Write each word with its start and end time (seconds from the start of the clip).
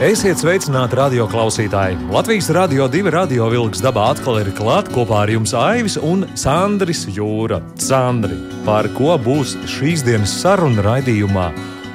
Esiet 0.00 0.40
sveicināti 0.40 0.96
radio 0.96 1.26
klausītāji! 1.28 1.98
Latvijas 2.08 2.46
radio 2.56 2.86
divi 2.88 3.10
radio 3.12 3.50
vilks 3.52 3.82
dabā 3.84 4.06
atkal 4.14 4.38
ir 4.40 4.48
klāt 4.56 4.88
kopā 4.94 5.18
ar 5.26 5.32
jums 5.34 5.52
Aivis 5.52 5.98
un 6.00 6.22
Sandris 6.40 7.02
Jūra. 7.12 7.58
Sandri, 7.76 8.38
par 8.64 8.88
ko 8.96 9.18
būs 9.20 9.52
šīs 9.68 10.00
dienas 10.06 10.32
saruna 10.40 10.86
raidījumā 10.88 11.50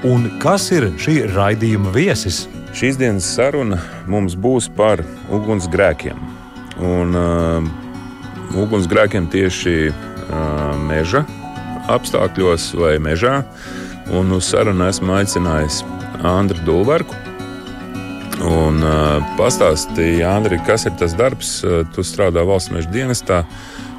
un 0.06 0.30
kas 0.38 0.70
ir 0.78 0.92
šī 1.02 1.18
raidījuma 1.34 1.96
viesis? 1.98 2.44
Šīs 2.78 3.02
dienas 3.02 3.26
saruna 3.26 3.82
mums 4.06 4.38
būs 4.38 4.70
par 4.78 5.02
ugunsgrēkiem. 5.34 6.22
Un, 6.86 7.18
uh, 7.18 8.54
ugunsgrēkiem 8.54 9.34
tieši 9.34 9.78
uh, 9.90 10.76
meža 10.86 11.26
apstākļos 11.90 12.76
vai 12.78 13.00
mežā. 13.02 13.40
Un 14.14 14.30
uz 14.38 14.54
sarunu 14.54 14.92
esmu 14.94 15.24
aicinājis 15.24 15.82
Andru 16.22 16.62
Dulverku 16.70 17.25
Un 18.46 18.78
uh, 18.86 19.24
pastāstīja, 19.40 20.36
Andri, 20.36 20.60
kas 20.68 20.86
ir 20.86 20.94
tas 21.00 21.16
darbs, 21.18 21.58
tu 21.96 22.06
strādā 22.06 22.46
valsts 22.46 22.74
meža 22.74 22.92
dienestā, 22.94 23.42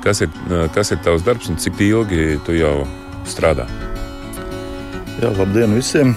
kas 0.05 0.23
ir, 0.23 0.31
kas 0.75 0.95
ir 0.95 1.03
tavs 1.03 1.27
darbs 1.27 1.51
un 1.51 1.59
cik 1.59 1.83
ilgi 1.89 2.39
tu 2.47 2.55
jau 2.55 2.87
strādā? 3.27 3.67
Jā, 5.19 5.33
labdien 5.39 5.75
visiem! 5.75 6.15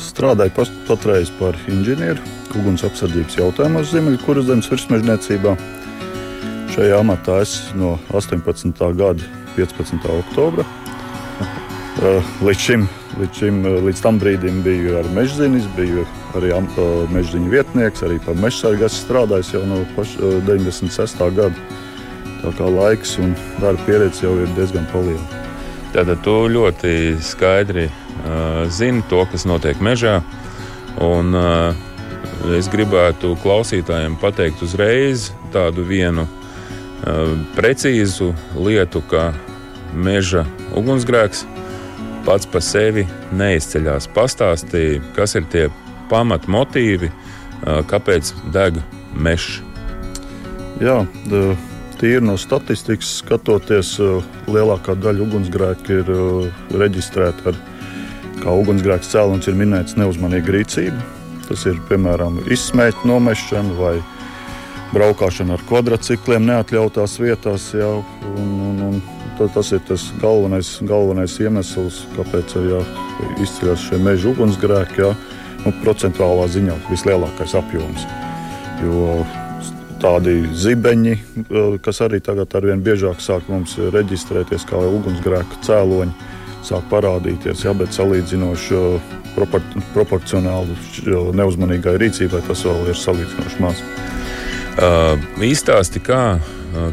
Strādāju 0.00 0.52
pat, 0.56 0.70
patreiz 0.88 1.30
par 1.38 1.56
inženieru 1.70 2.22
uguns 2.58 2.82
apsardzības 2.86 3.36
jautājumos 3.38 3.90
Ziemeļkuras 3.92 4.48
zemes 4.48 4.68
virsmežniecībā. 4.70 5.54
Šajā 6.74 6.98
amatā 7.02 7.40
es 7.44 7.54
no 7.78 7.96
18. 8.16 8.72
gada 8.98 9.26
15. 9.56 10.06
oktobra. 10.16 10.66
Līdz 12.46 12.64
šim, 12.64 12.86
līdz 13.20 13.42
šim, 13.42 13.62
līdz 13.86 14.02
tam 14.02 14.18
brīdim 14.22 14.62
biju 14.66 14.98
ar 15.00 15.08
mežzinis, 15.14 15.66
biju 15.76 16.06
arī 16.38 16.52
mežģīņa 17.14 17.50
vietnieks, 17.52 18.02
arī 18.06 18.18
par 18.24 18.38
mežsargu 18.38 18.86
esmu 18.86 19.04
strādājis 19.04 19.54
jau 19.54 19.62
no 19.68 19.82
paš, 19.96 20.16
96. 20.46 21.22
gada. 21.36 21.68
Tā 22.40 22.54
kā 22.56 22.70
laiks 22.72 23.18
un 23.20 23.34
darba 23.60 23.82
pieredze 23.84 24.24
jau 24.24 24.32
ir 24.40 24.48
diezgan 24.56 24.86
liela. 24.94 25.40
Tātad 25.92 26.22
tu 26.24 26.32
ļoti 26.48 27.18
skaidri 27.20 27.88
uh, 27.90 28.64
zini 28.70 29.02
to, 29.10 29.24
kas 29.28 29.44
notiek 29.44 29.80
mežā. 29.82 30.20
Un, 31.02 31.34
uh, 31.34 31.74
es 32.56 32.70
gribētu 32.72 33.34
klausītājiem 33.42 34.16
pateikt 34.22 34.62
uzreiz 34.62 35.30
tādu 35.52 35.84
vienu 35.84 36.24
uh, 36.24 37.34
precīzu 37.58 38.32
lietu, 38.56 39.02
ka 39.10 39.32
meža 39.92 40.46
ugunsgrēks 40.78 41.44
pats 42.24 42.46
par 42.46 42.64
sevi 42.64 43.04
neizceļas. 43.36 44.08
Pastāstīja, 44.14 45.02
kas 45.16 45.36
ir 45.36 45.48
tie 45.50 45.66
pamatmotīvi, 46.10 47.10
kāpēc 47.90 48.34
deg 48.54 48.80
mežs? 49.14 49.60
Jā, 50.80 51.02
tīri 52.00 52.22
no 52.24 52.36
statistikas 52.40 53.18
skatoties, 53.20 53.96
lielākā 54.48 54.96
daļa 54.96 55.26
ugunsgrēku 55.26 55.98
ir 56.00 56.12
reģistrēta 56.80 57.52
ar 57.52 57.58
kā 58.40 58.54
ugunsgrēks 58.62 59.12
cēlonis 59.12 59.50
ir 59.50 59.58
minēts 59.58 59.98
neuzmanīga 60.00 60.54
rīcība. 60.56 61.08
Tas 61.50 61.66
ir 61.68 61.80
piemēram 61.90 62.38
izsmēķa 62.48 63.08
nomešana 63.10 63.76
vai 63.76 63.96
braukšana 64.94 65.58
ar 65.58 65.64
kvadrcikliem 65.68 66.46
neatļautās 66.48 67.18
vietās. 67.20 67.72
Jā, 67.76 67.90
un, 68.30 68.54
un, 68.70 69.02
un 69.40 69.50
tas 69.52 69.72
ir 69.74 69.82
tas 69.88 70.06
galvenais, 70.22 70.70
galvenais 70.86 71.36
iemesls, 71.42 72.04
kāpēc 72.16 72.56
izceļas 73.42 73.90
šie 73.90 74.00
meža 74.00 74.32
ugunsgrēki. 74.32 75.04
Jā 75.04 75.12
nu, 75.64 75.72
procentuālā 75.84 76.48
ziņā 76.50 76.76
vislielākais 76.90 77.54
apjoms. 77.58 78.06
Jo 78.80 79.20
tādi 80.00 80.48
zibeņi, 80.56 81.12
eh, 81.12 81.78
kas 81.82 82.00
arī 82.00 82.20
tagad 82.24 82.54
ar 82.54 82.66
vien 82.66 82.82
biežāk 82.82 83.20
sāk 83.20 83.48
mums 83.48 83.76
reģistrēties 83.76 84.66
kā 84.68 84.80
ugunsgrēku 84.80 85.60
cēloņi, 85.66 86.12
sāk 86.64 86.88
parādīties, 86.90 87.64
jā, 87.64 87.74
bet 87.76 87.92
salīdzinoši 87.96 88.78
eh, 88.78 89.18
propor 89.34 89.62
proporcionāli 89.94 90.72
eh, 90.72 91.32
neuzmanīgai 91.36 91.98
rīcībai 92.00 92.42
tas 92.48 92.64
vēl 92.64 92.88
ir 92.88 92.96
salīdzinoši 92.96 93.60
maz. 93.60 93.84
Uh, 94.80 95.18
īstāsti, 95.42 95.98
kā, 96.00 96.38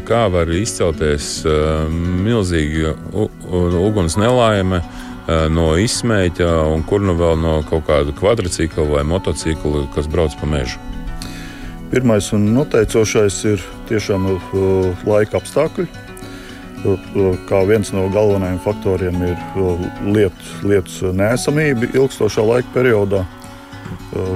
kā 0.04 0.24
var 0.28 0.50
izcelties 0.52 1.44
uh, 1.46 1.86
milzīga 1.88 2.90
uguns 3.14 4.18
nelaime, 4.18 4.82
uh, 4.82 4.97
no 5.28 5.70
izsmēķa, 5.76 6.48
un 6.72 6.84
kur 6.88 7.02
nu 7.04 7.14
vēl 7.18 7.36
no 7.40 7.58
kaut 7.68 7.86
kāda 7.88 8.14
kvadrcikla 8.16 8.86
vai 8.88 9.04
motocikla, 9.04 9.86
kas 9.94 10.08
brauc 10.10 10.36
pa 10.40 10.48
mežu. 10.48 10.80
Pirmais 11.92 12.32
un 12.36 12.50
noteicošais 12.52 13.36
ir 13.48 13.64
tiešām 13.88 14.26
laika 15.08 15.40
apstākļi. 15.40 15.86
Kā 17.48 17.62
viens 17.66 17.90
no 17.90 18.04
galvenajiem 18.12 18.60
faktoriem 18.62 19.16
ir 19.26 19.38
lietu, 20.06 20.52
lietus 20.68 21.00
nēsamība 21.16 21.88
ilgstošā 21.94 22.44
laika 22.44 22.70
periodā. 22.76 23.24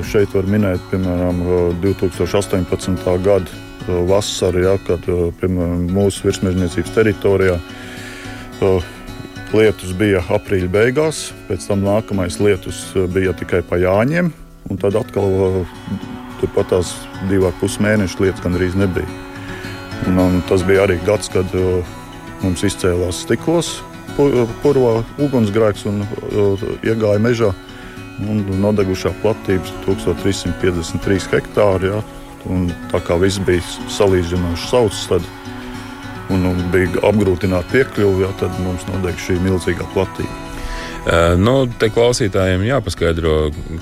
Šeit 0.09 0.32
var 0.34 0.48
minēt, 0.48 0.80
piemēram, 0.91 1.44
2018. 1.84 3.04
gada 3.22 3.97
vasaru, 4.09 4.64
ja, 4.64 4.74
kad 4.88 5.06
piemēram, 5.41 5.86
mūsu 5.92 6.26
virsmežniecības 6.28 6.97
teritorijā 6.97 7.60
Lietus 9.52 9.92
bija 9.92 10.22
aprīļa 10.32 10.68
beigās, 10.72 11.26
pēc 11.44 11.66
tam 11.68 11.82
nākamais 11.84 12.38
lietus 12.40 12.86
eh, 12.96 13.04
bija 13.12 13.34
tikai 13.36 13.60
pa 13.66 13.76
Jāņiem, 13.80 14.30
un 14.72 14.80
tad 14.80 14.96
atkal 14.96 15.28
eh, 15.48 15.74
turpat 16.40 16.70
tās 16.72 16.94
divi 17.28 17.44
ar 17.48 17.52
pus 17.60 17.76
mēnešu 17.82 18.24
lietas 18.24 18.41
gandrīz 18.44 18.78
nebija. 18.80 19.08
Un, 20.08 20.16
un 20.18 20.41
tas 20.48 20.64
bija 20.66 20.86
arī 20.86 20.96
gads, 21.06 21.28
kad 21.30 21.52
uh, 21.54 21.92
mums 22.42 22.64
izcēlās 22.66 23.20
stiklos 23.22 23.76
purvā 24.16 24.96
ugunsgrēks 25.22 25.86
un 25.88 26.02
iegāja 26.82 27.20
mežā. 27.22 27.52
Un 28.28 28.42
nodegušā 28.60 29.12
platība 29.22 29.64
1353 29.86 31.30
hektāri. 31.32 31.92
Ja, 31.92 32.02
tā 32.92 33.00
kā 33.06 33.16
viss 33.22 33.41
bija 33.46 33.62
salīdzinoši 33.94 34.68
sauss, 34.68 35.06
tad 35.08 35.24
un, 36.32 36.48
un 36.53 36.65
bija 36.72 37.03
apgrūtināta 37.09 37.70
piekļuve, 37.72 38.25
ja, 38.25 38.32
tad 38.41 38.56
mums 38.65 38.87
nodeg 38.91 39.20
šī 39.20 39.38
milzīgā 39.44 39.87
platība. 39.94 40.48
Nu, 41.34 41.65
te 41.66 41.88
klausītājiem 41.91 42.62
jāpaskaidro, 42.62 43.32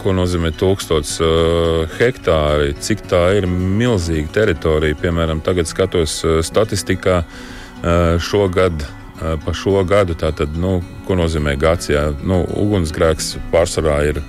ko 0.00 0.12
nozīmē 0.16 0.55
1000 0.56 1.19
uh, 1.21 1.99
hektāri, 1.99 2.72
cik 2.81 3.03
tā 3.10 3.21
ir 3.37 3.44
milzīga 3.50 4.33
teritorija. 4.39 4.97
Piemēram, 5.03 5.43
tagad 5.44 5.69
skatos 5.69 6.22
statistikā 6.49 7.21
uh, 7.21 8.16
šogad. 8.16 8.81
Uh, 9.21 9.37
pa 9.44 9.53
šo 9.53 9.83
gadu 9.84 10.16
tātad, 10.16 10.56
nu, 10.56 10.78
ko 11.05 11.19
nozīmē 11.21 11.59
gads? 11.60 11.91
Jā, 11.93 12.06
nu, 12.25 12.41
ugunsgrēks 12.56 13.34
pārsvarā 13.53 13.99
ir 14.09 14.22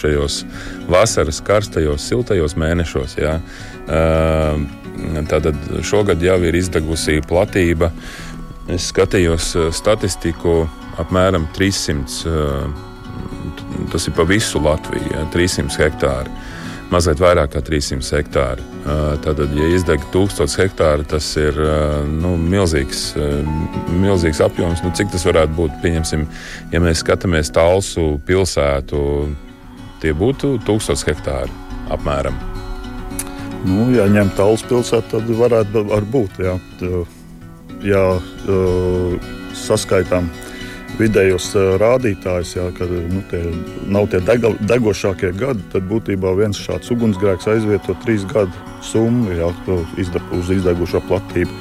šajos 0.00 0.42
vasaras 0.90 1.40
karstajos, 1.46 2.04
siltajos 2.08 2.56
mēnešos. 2.58 3.16
Jā. 3.20 3.36
Tātad 5.30 5.58
šogad 5.86 6.22
jau 6.22 6.38
ir 6.46 6.58
izdegusi 6.58 7.20
platība. 7.28 7.92
Es 8.70 8.90
skatījos 8.92 9.54
statistiku 9.74 10.62
apmēram 11.00 11.46
300. 11.56 12.26
Eh, 12.26 13.86
tas 13.92 14.06
ir 14.08 14.14
pa 14.16 14.24
visu 14.28 14.60
Latviju, 14.62 15.12
ja, 15.12 15.26
300 15.32 15.78
hektāri. 15.80 16.32
Mazliet 16.92 17.22
vairāk 17.22 17.54
kā 17.54 17.62
300 17.64 18.18
hektāri. 18.18 18.64
Tātad, 19.24 19.54
ja 19.56 19.70
izdeg 19.72 20.02
1000 20.12 20.58
hektāri, 20.60 21.06
tas 21.08 21.30
ir 21.40 21.56
nu, 22.10 22.34
milzīgs, 22.36 23.14
milzīgs 24.02 24.42
apjoms. 24.44 24.82
Nu, 24.84 24.92
cik 24.92 25.08
tas 25.14 25.24
varētu 25.24 25.56
būt? 25.56 25.78
Pieņemsim, 25.80 26.26
ja 26.74 26.82
mēs 26.84 27.00
skatāmies 27.00 27.52
Talsu 27.54 28.18
pilsētu, 28.28 29.00
tie 30.04 30.12
būtu 30.12 30.58
1000 30.68 31.08
hektāri 31.08 31.60
apmēram. 31.96 32.36
Nu, 33.62 33.88
ja 33.94 34.08
ņemt 34.10 34.34
Tallas 34.36 34.64
pilsētu, 34.66 35.16
tad 35.16 35.28
varētu 35.38 35.84
būt. 36.12 36.40
Jā. 36.42 36.56
Ja 37.82 38.02
saskaitām 39.58 40.28
vidējos 40.98 41.52
rādītājus, 41.80 42.56
jā, 42.56 42.66
kad 42.76 42.90
nu, 42.90 43.22
tie 43.30 43.40
nav 43.92 44.08
tie 44.12 44.20
dega, 44.24 44.52
degošākie 44.68 45.32
gadi, 45.38 45.64
tad 45.72 45.86
būtībā 45.90 46.34
viens 46.38 46.60
šāds 46.60 46.92
ugunsgrēks 46.94 47.48
aizvieto 47.54 47.96
trīs 48.04 48.26
gadu 48.28 48.52
summu 48.84 49.32
jā, 49.36 49.48
uz 50.38 50.52
izdegušo 50.52 51.02
platību. 51.08 51.56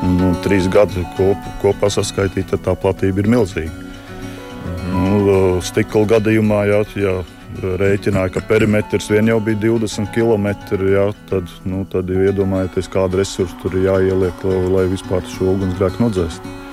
Un, 0.00 0.16
nu, 0.16 0.30
trīs 0.44 0.68
gadi 0.72 1.02
kop, 1.18 1.50
kopā 1.60 1.90
saskaitīta 1.92 2.56
tā 2.64 2.76
platība 2.78 3.20
ir 3.20 3.28
milzīga. 3.28 3.70
Mm 3.70 4.76
-hmm. 4.76 5.26
nu, 5.26 5.60
stikla 5.62 6.06
gadījumā, 6.14 6.64
jā, 6.70 6.80
jā, 6.96 7.16
rēķināja, 7.62 8.32
ka 8.34 8.40
perimetrs 8.48 9.10
vien 9.10 9.28
jau 9.28 9.40
bija 9.40 9.58
20 9.58 10.12
km. 10.14 10.46
Jā, 10.92 11.12
tad, 11.30 11.50
nu, 11.64 11.84
tad 11.90 12.10
iedomājieties, 12.10 12.88
kāda 12.88 13.20
resursa 13.20 13.56
tur 13.62 13.74
ir 13.74 13.88
jāieliek, 13.90 14.44
lai 14.70 14.86
vispār 14.86 15.22
šo 15.36 15.54
ugunsgrēku 15.54 16.02
nodzēst. 16.02 16.69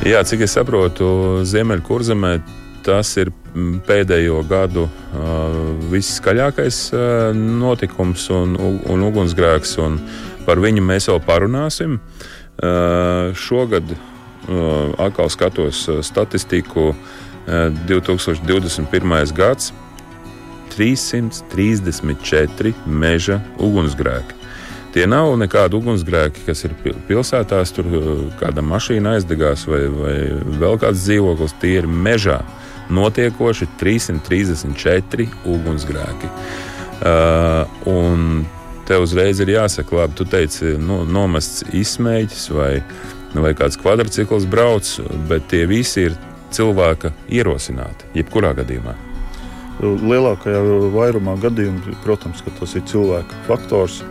Jā, 0.00 0.22
cik 0.24 0.46
es 0.46 0.54
saprotu, 0.56 1.04
Ziemeļkurzemē 1.44 2.38
tas 2.80 3.10
ir 3.20 3.28
pēdējo 3.84 4.38
gadu 4.48 4.86
uh, 4.86 4.94
viskaļākais 5.92 6.78
uh, 6.94 7.36
notikums 7.36 8.24
un, 8.32 8.56
un 8.88 9.04
ugunsgrēks. 9.04 9.76
Un 9.84 10.00
par 10.46 10.56
viņu 10.64 10.80
mēs 10.88 11.10
vēl 11.12 11.20
parunāsim. 11.28 12.00
Uh, 12.00 13.36
šogad 13.36 13.92
atkal 14.98 15.28
skatos 15.30 15.88
statistiku 16.02 16.94
2021. 17.46 19.32
gads 19.36 19.72
334 20.72 22.72
meža 22.88 23.40
ugunsgrēki. 23.60 24.39
Tie 24.90 25.04
nav 25.06 25.36
nekādi 25.38 25.78
ugunsgrēki, 25.78 26.42
kas 26.48 26.64
ir 26.66 26.72
pilsētās, 27.06 27.70
tur 27.76 27.86
kāda 28.40 28.64
mašīna 28.66 29.14
aizdegās 29.18 29.62
vai, 29.70 29.84
vai 29.86 30.14
vēl 30.58 30.80
kāds 30.82 31.04
dzīvoklis. 31.04 31.54
Tie 31.62 31.76
ir 31.78 31.86
mežā 31.86 32.40
notiekoši 32.90 33.68
334 33.78 35.28
ugunsgrēki. 35.46 36.30
Uh, 37.00 38.42
tev 38.90 39.06
uzreiz 39.06 39.38
ir 39.40 39.52
jāsaka, 39.54 39.94
labi, 40.00 40.16
tu 40.18 40.26
teici, 40.26 40.74
nu, 40.82 41.04
nomests 41.06 41.62
izsmēķis 41.70 42.48
vai, 42.56 42.72
vai 43.36 43.52
kāds 43.54 43.78
kvadrcikls 43.78 44.48
brauc, 44.50 44.90
bet 45.30 45.46
tie 45.52 45.62
visi 45.70 46.08
ir 46.08 46.18
cilvēka 46.50 47.12
ierosināti, 47.30 48.10
jebkurā 48.18 48.50
gadījumā. 48.58 48.96
Lielākajā 49.80 50.60
vairumā 50.92 51.38
gadījumu, 51.40 51.94
protams, 52.02 52.42
tas 52.58 52.74
ir 52.76 52.84
cilvēka 52.90 53.38
faktors, 53.46 54.02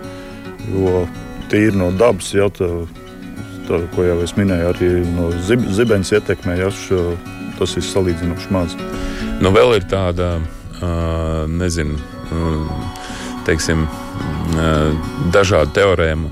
jo 0.73 1.03
tīri 1.49 1.77
no 1.77 1.89
dabas 1.97 2.33
jau 2.33 2.49
tā, 2.53 2.69
tā, 3.67 3.81
ko 3.95 4.05
jau 4.05 4.19
es 4.25 4.35
minēju, 4.37 4.69
arī 4.73 4.91
no 5.15 5.31
zib, 5.45 5.65
zibens 5.73 6.13
ietekmē, 6.13 6.59
ja 6.61 6.69
šo, 6.73 7.13
tas 7.59 7.75
ir 7.77 7.85
salīdzinoši 7.85 8.53
maz. 8.55 8.77
Nu, 9.41 9.51
vēl 9.55 9.79
ir 9.79 9.89
tāda, 9.89 10.37
uh, 10.39 11.43
nezinu, 11.49 11.97
teiksim, 13.47 13.87
dažādu 15.33 15.73
teorēmu 15.77 16.31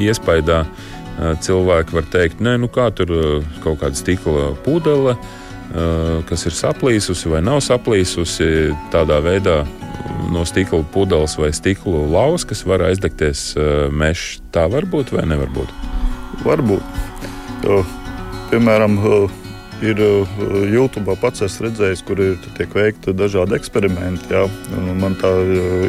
iespējā. 0.00 0.62
Cilvēki 1.44 1.92
var 1.92 2.06
teikt, 2.08 2.38
ka 2.40 2.54
nu 2.56 2.68
kā 2.72 2.86
tur 2.96 3.10
kaut 3.60 3.82
kāda 3.82 3.98
stikla 3.98 4.54
pudele, 4.64 5.16
kas 6.30 6.46
ir 6.48 6.56
saplīsusi 6.56 7.28
vai 7.28 7.42
nav 7.44 7.60
saplīsusi. 7.66 8.70
Tādā 8.94 9.18
veidā 9.24 9.58
no 10.32 10.44
stikla 10.48 10.82
pudeles 10.92 11.36
vai 11.38 11.52
stikla 11.56 12.06
lauskas 12.10 12.64
var 12.68 12.84
aizdegties 12.88 13.54
mežs. 13.92 14.40
Tā 14.54 14.66
var 14.72 14.88
būt 14.90 15.12
vai 15.14 15.26
nevar 15.28 15.50
būt? 15.54 15.72
Varbūt. 16.46 16.82
Piemēram, 18.50 18.96
ir 19.84 20.00
YouTube 20.70 21.14
pats 21.20 21.44
esmu 21.44 21.68
redzējis, 21.68 22.02
kur 22.08 22.20
ir 22.24 22.38
tiek 22.56 22.72
veikti 22.76 23.14
dažādi 23.16 23.56
eksperimenti. 23.58 24.32
Jā. 24.32 24.46
Man 25.00 25.16
tā 25.20 25.30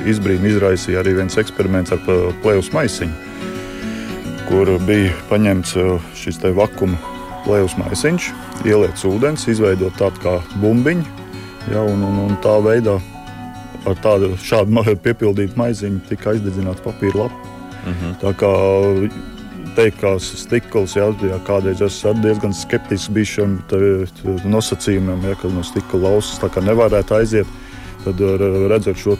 izbrīna 0.09 0.51
izraisīja 0.51 1.01
arī 1.01 1.15
viens 1.21 1.37
eksperiments 1.41 1.95
ar 1.95 2.03
plēvus 2.43 2.71
maisiņu, 2.75 3.15
kur 4.49 4.75
bija 4.87 5.15
paņemts 5.31 5.77
šis 6.19 6.41
vakuma 6.57 6.99
plēvus 7.45 7.77
maisiņš, 7.79 8.31
ieliekts 8.69 9.07
ūdens, 9.09 9.47
izveidot 9.49 9.95
tādu 9.97 10.21
kā 10.21 10.35
bumbiņu, 10.61 11.07
jā, 11.71 11.81
un, 11.81 12.03
un, 12.05 12.19
un 12.27 12.37
tā 12.43 12.59
veidā 12.61 12.99
ar 13.89 13.97
tādu 14.03 14.35
šādu 14.43 14.95
piepildītu 15.03 15.57
maiziņu 15.59 16.05
tika 16.09 16.35
aizdedzināta 16.35 16.83
papīra 16.85 17.25
lapa. 17.25 17.35
Mhm. 17.81 17.93
-huh. 18.01 18.15
Tā 18.21 18.33
kā 18.37 18.51
teikt, 19.75 20.01
ka 20.01 20.15
stikls, 20.19 20.95
jā, 20.95 21.07
jā, 21.23 21.39
kādreiz 21.47 21.81
esmu 21.81 22.21
diezgan 22.23 22.53
skeptisks 22.53 23.09
bijis 23.09 23.35
šiem 23.37 23.59
nosacījumiem, 24.45 25.23
ja, 25.29 25.35
ka 25.35 25.47
no 25.47 25.63
stikla 25.63 25.99
lausas 25.99 26.57
nevarētu 26.61 27.15
aiziet. 27.15 27.47
Tad 28.03 28.17
redzot 28.69 28.97
šo 28.97 29.17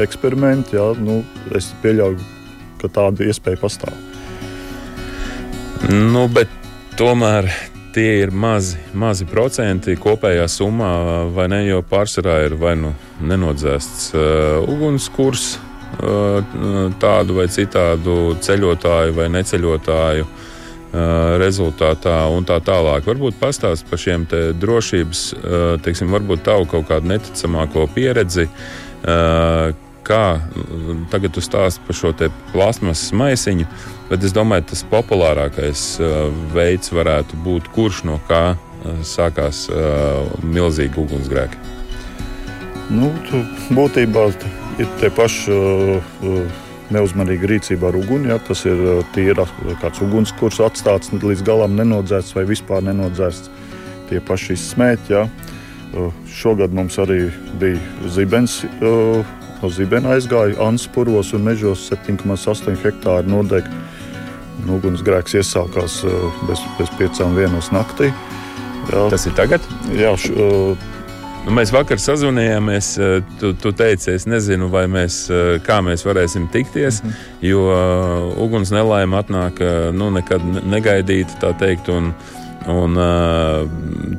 eksperimentu, 0.00 0.76
jā, 0.76 0.86
nu, 0.98 1.22
es 1.54 1.74
pieļauju, 1.82 2.18
ka 2.80 2.88
tāda 2.88 3.24
iespēja 3.28 3.60
pastāv. 3.60 3.92
Nu, 5.90 6.28
bet 6.28 6.48
tomēr 6.96 7.50
tie 7.92 8.22
ir 8.22 8.30
mazi, 8.30 8.78
mazi 8.94 9.26
procenti 9.28 9.96
kopējā 10.00 10.46
summā, 10.48 10.92
vai 11.34 11.48
ne? 11.52 11.66
Jo 11.66 11.82
pārsvarā 11.82 12.38
ir 12.46 12.56
vai 12.56 12.76
nu 12.80 12.94
nenodzēsts 13.22 14.10
uh, 14.14 14.70
ugunskurs, 14.70 15.54
tādu 16.98 17.34
vai 17.36 17.44
citādu 17.52 18.32
ceļotāju 18.40 19.12
vai 19.12 19.26
neceļotāju 19.28 20.24
rezultātā 21.40 22.14
un 22.32 22.44
tā 22.48 22.58
tālāk. 22.64 23.04
Varbūt 23.04 23.38
pastāst 23.40 23.84
par 23.88 24.00
šiem 24.00 24.26
drošības, 24.60 25.22
teiksim, 25.84 26.10
varbūt 26.12 26.44
tavu 26.48 26.66
kaut 26.68 26.88
kādu 26.90 27.08
neticamāko 27.12 27.86
pieredzi. 27.94 28.48
Kā 30.02 30.24
tagad 31.12 31.36
jūs 31.36 31.48
stāstāt 31.48 31.86
par 31.86 31.96
šo 31.96 32.14
plasmasas 32.52 33.12
maisiņu, 33.16 33.68
bet 34.10 34.24
es 34.24 34.32
domāju, 34.36 34.70
tas 34.72 34.84
populārākais 34.90 35.86
veids 36.56 36.92
varētu 36.92 37.40
būt, 37.44 37.68
kurš 37.76 38.02
no 38.08 38.18
kā 38.28 38.56
sākās 39.06 39.68
milzīgi 40.42 41.00
ugunsgrēki. 41.04 41.81
Nu, 42.92 43.08
būtībā 43.72 44.26
ir 44.82 44.90
tie 45.00 45.08
paši 45.14 45.54
neuzmanīga 46.92 47.48
rīcība 47.48 47.88
ar 47.88 47.96
uguni. 47.96 48.28
Ja, 48.32 48.38
tas 48.42 48.64
ir 48.68 48.80
tīra 49.14 49.46
kāds 49.80 50.02
ugunskurs 50.04 50.60
atstāts 50.64 51.12
līdz 51.14 51.44
galam 51.46 51.76
nenodzēsts 51.78 52.36
vai 52.36 52.44
vispār 52.48 52.84
nenodzēsts. 52.88 53.50
Tie 54.10 54.20
paši 54.20 54.56
izsmēķi. 54.58 55.14
Ja. 55.14 55.24
Šogad 56.32 56.74
mums 56.76 56.98
arī 57.00 57.30
bija 57.60 58.10
zibens. 58.12 58.60
No 59.62 59.70
zibena 59.70 60.16
aizgāja 60.16 60.58
Anspūros 60.66 61.32
un 61.36 61.44
mežos 61.46 61.86
7,8 61.92 62.76
hektāri 62.82 63.30
nodegta. 63.30 63.82
Ugunsgrēks 64.68 65.36
iesākās 65.40 66.00
bez, 66.48 66.60
bez 66.78 66.90
piecām 66.98 67.36
vienos 67.38 67.70
naktī. 67.74 68.12
Jā. 68.90 69.06
Tas 69.10 69.24
ir 69.30 69.34
tagad? 69.38 69.64
Jā, 69.94 70.12
š, 70.18 70.34
Nu, 71.42 71.50
mēs 71.56 71.72
vakar 71.74 71.98
sazvanījāmies. 71.98 72.92
Eh, 73.02 73.16
tu, 73.40 73.50
tu 73.58 73.72
teici, 73.74 74.12
es 74.14 74.28
nezinu, 74.30 74.68
mēs, 74.70 75.24
eh, 75.26 75.56
kā 75.66 75.80
mēs 75.82 76.06
varēsim 76.06 76.46
tikties, 76.52 77.02
mm 77.02 77.08
-hmm. 77.08 77.48
jo 77.48 77.64
uh, 77.66 78.44
uguns 78.44 78.70
nelaime 78.70 79.16
atnāk 79.16 79.58
nu, 79.92 80.10
nekad 80.10 80.42
negaidīti, 80.64 81.40
tā 81.40 81.52
teikt. 81.58 81.88
Un, 81.88 82.14
Un 82.66 82.94
uh, 82.94 83.66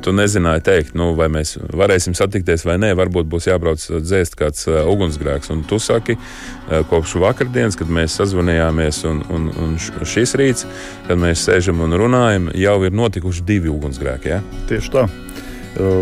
tu 0.02 0.12
nezināji 0.12 0.60
teikt, 0.60 0.94
nu, 0.94 1.14
vai 1.16 1.30
mēs 1.32 1.56
varēsim 1.72 2.12
satikties 2.14 2.64
vai 2.64 2.76
nē. 2.76 2.90
Varbūt 2.94 3.24
būs 3.24 3.48
jābrauc 3.48 3.80
dzēst 3.80 4.36
kāds 4.36 4.68
uh, 4.68 4.84
ugunsgrēks. 4.84 5.50
Un 5.50 5.62
tu 5.64 5.78
saki, 5.78 6.12
uh, 6.12 6.84
kopš 6.90 7.14
vakardienas, 7.14 7.76
kad 7.76 7.88
mēs 7.88 8.18
sazvanījāmies, 8.20 9.04
un, 9.08 9.22
un, 9.30 9.48
un 9.48 9.78
šis 10.04 10.36
rīts, 10.36 10.66
kad 11.08 11.18
mēs 11.18 11.48
sēžam 11.48 11.80
un 11.80 11.96
runājam, 11.96 12.50
jau 12.54 12.82
ir 12.84 12.92
notikuši 12.92 13.46
divi 13.48 13.72
ugunsgrēki. 13.72 14.28
Ja? 14.28 14.42
Tieši 14.68 14.92
tā. 14.92 15.08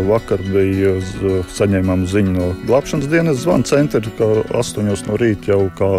Vakar 0.07 0.41
bija 0.53 0.97
saņēmām 1.57 2.03
ziņu 2.09 2.33
no 2.35 2.49
glābšanas 2.67 3.09
dienas 3.09 3.39
zvana 3.41 3.65
centra, 3.65 4.01
ka 4.19 4.27
8 4.53 5.07
no 5.07 5.17
rīta 5.17 5.53
jau 5.55 5.63
kā 5.77 5.93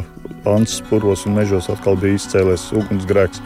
Ants 0.45 0.83
puros 0.90 1.25
un 1.26 1.35
mežos 1.38 1.71
atkal 1.73 1.97
bija 1.97 2.19
izcēlies 2.19 2.69
ugunsgrēks. 2.76 3.40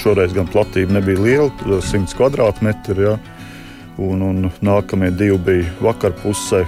Šoreiz 0.00 0.32
gan 0.34 0.48
platība 0.50 0.96
nebija 0.96 1.22
liela, 1.22 1.80
100 1.84 2.16
km2. 2.16 2.96
Ja, 3.04 3.14
un, 4.02 4.22
un 4.24 4.50
nākamie 4.64 5.12
divi 5.14 5.38
bija 5.38 5.70
vakar 5.84 6.16
pusē 6.22 6.64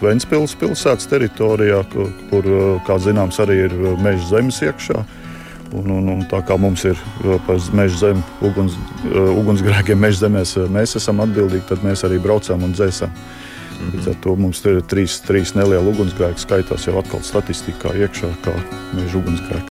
Ventspils 0.00 0.54
pilsētas 0.56 1.08
teritorijā, 1.10 1.82
kur, 2.30 2.46
kā 2.86 2.96
zināms, 3.02 3.40
arī 3.42 3.64
ir 3.66 3.74
meža 4.00 4.36
zemes 4.36 4.62
iekšā. 4.64 5.02
Un, 5.70 5.90
un, 5.94 6.08
un 6.10 6.22
tā 6.26 6.40
kā 6.46 6.56
mums 6.58 6.82
ir 6.88 6.98
par 7.46 7.60
meža 7.78 8.00
zemi, 8.00 8.24
uguns, 8.42 8.74
ugunsgrēkiem 9.06 10.00
meža 10.02 10.24
zemēs, 10.24 10.56
mēs 10.72 10.96
esam 10.98 11.22
atbildīgi, 11.22 11.68
tad 11.68 11.86
mēs 11.86 12.02
arī 12.08 12.18
braucam 12.22 12.66
un 12.66 12.74
dzēsam. 12.74 13.10
Mm 13.10 13.86
-hmm. 13.86 13.94
Līdz 13.94 14.08
ar 14.08 14.16
to 14.20 14.36
mums 14.36 14.64
ir 14.66 14.82
trīs, 14.82 15.20
trīs 15.28 15.54
nelieli 15.54 15.92
ugunsgrēki, 15.92 16.42
skaitās 16.42 16.86
jau 16.86 16.98
atkal 16.98 17.22
statistikā 17.22 17.94
iekšā, 17.94 18.34
kā 18.44 18.52
meža 18.92 19.18
ugunsgrēki. 19.18 19.68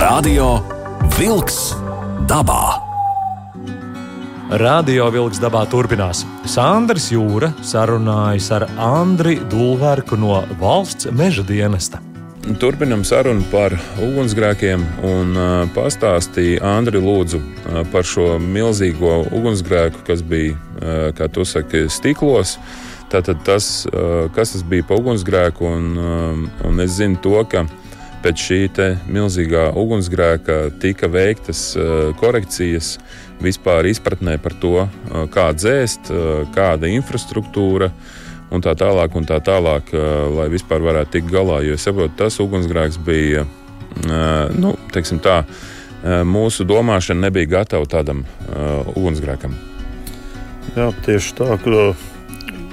Radio 0.00 0.60
Vilks 1.18 1.74
dabā! 2.26 2.90
Radio 4.50 5.04
vilks 5.14 5.38
dabā 5.38 5.60
turpinās. 5.70 6.24
Sandrs 6.42 7.12
Jūra 7.12 7.52
sarunājas 7.62 8.48
ar 8.50 8.64
Andriu 8.82 9.44
Dulverku 9.46 10.18
no 10.18 10.40
valsts 10.58 11.06
meža 11.14 11.44
dienesta. 11.46 12.09
Turpinam 12.60 13.02
sarunu 13.04 13.44
par 13.50 13.74
ugunsgrēkiem 14.00 14.82
un 15.06 15.34
pastāstīja 15.74 16.62
Andri 16.78 17.00
Lūdzu 17.02 17.40
par 17.92 18.06
šo 18.06 18.38
milzīgo 18.40 19.20
ugunsgrēku, 19.36 20.02
kas 20.06 20.22
bija, 20.26 20.56
kā 21.16 21.28
tu 21.32 21.44
saki, 21.44 21.86
stiklos. 21.92 22.56
Tātad 23.10 23.42
tas, 23.44 23.66
kas 24.36 24.54
tas 24.54 24.64
bija 24.66 24.86
pa 24.86 24.98
ugunsgrēku, 25.00 25.66
un, 25.66 26.46
un 26.66 26.84
es 26.84 26.96
zinu 27.00 27.18
to, 27.22 27.36
ka 27.50 27.64
pēc 28.24 28.46
šī 28.46 28.60
milzīgā 29.10 29.70
ugunsgrēka 29.80 30.62
tika 30.80 31.10
veiktas 31.10 31.74
korekcijas 32.20 32.96
vispār 33.40 33.88
izpratnē 33.90 34.38
par 34.42 34.56
to, 34.62 34.86
kā 35.34 35.50
dzēst, 35.56 36.12
kāda 36.56 36.90
infrastruktūra 36.92 37.90
ir 37.90 38.19
un 38.50 38.64
tā 38.64 38.74
tālāk, 38.78 39.16
un 39.16 39.26
tā 39.28 39.38
tālāk, 39.44 39.92
lai 40.36 40.48
vispār 40.52 40.82
varētu 40.84 41.16
tikt 41.16 41.32
galā. 41.32 41.60
Jo 41.66 41.78
es 41.78 41.86
saprotu, 41.86 42.16
tas 42.18 42.40
ugunsgrēks 42.42 43.00
bija, 43.06 43.46
nu, 44.58 44.74
teiksim 44.94 45.22
tā, 45.22 45.42
mūsu 46.26 46.66
domāšana 46.68 47.28
nebija 47.28 47.54
gatava 47.58 47.88
tādam 47.90 48.24
ugunsgrēkam. 48.96 49.54
Jā, 50.76 50.90
tieši 51.06 51.34
tā, 51.38 51.54
ka 51.62 51.90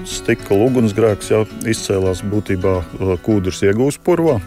stikla 0.07 0.59
ugunsgrēks 0.67 1.31
jau 1.33 1.45
izcēlās 1.67 2.23
būtībā 2.27 2.75
kūdras 3.25 3.63
iegūst 3.67 4.03
purvā. 4.05 4.37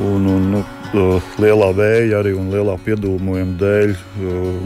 Un, 0.00 0.26
un, 0.30 0.44
nu, 0.54 1.04
lielā 1.42 1.70
vēja 1.76 2.20
arī 2.20 2.32
un 2.38 2.48
lielā 2.52 2.76
piedūmojuma 2.86 3.58
dēļ 3.60 3.94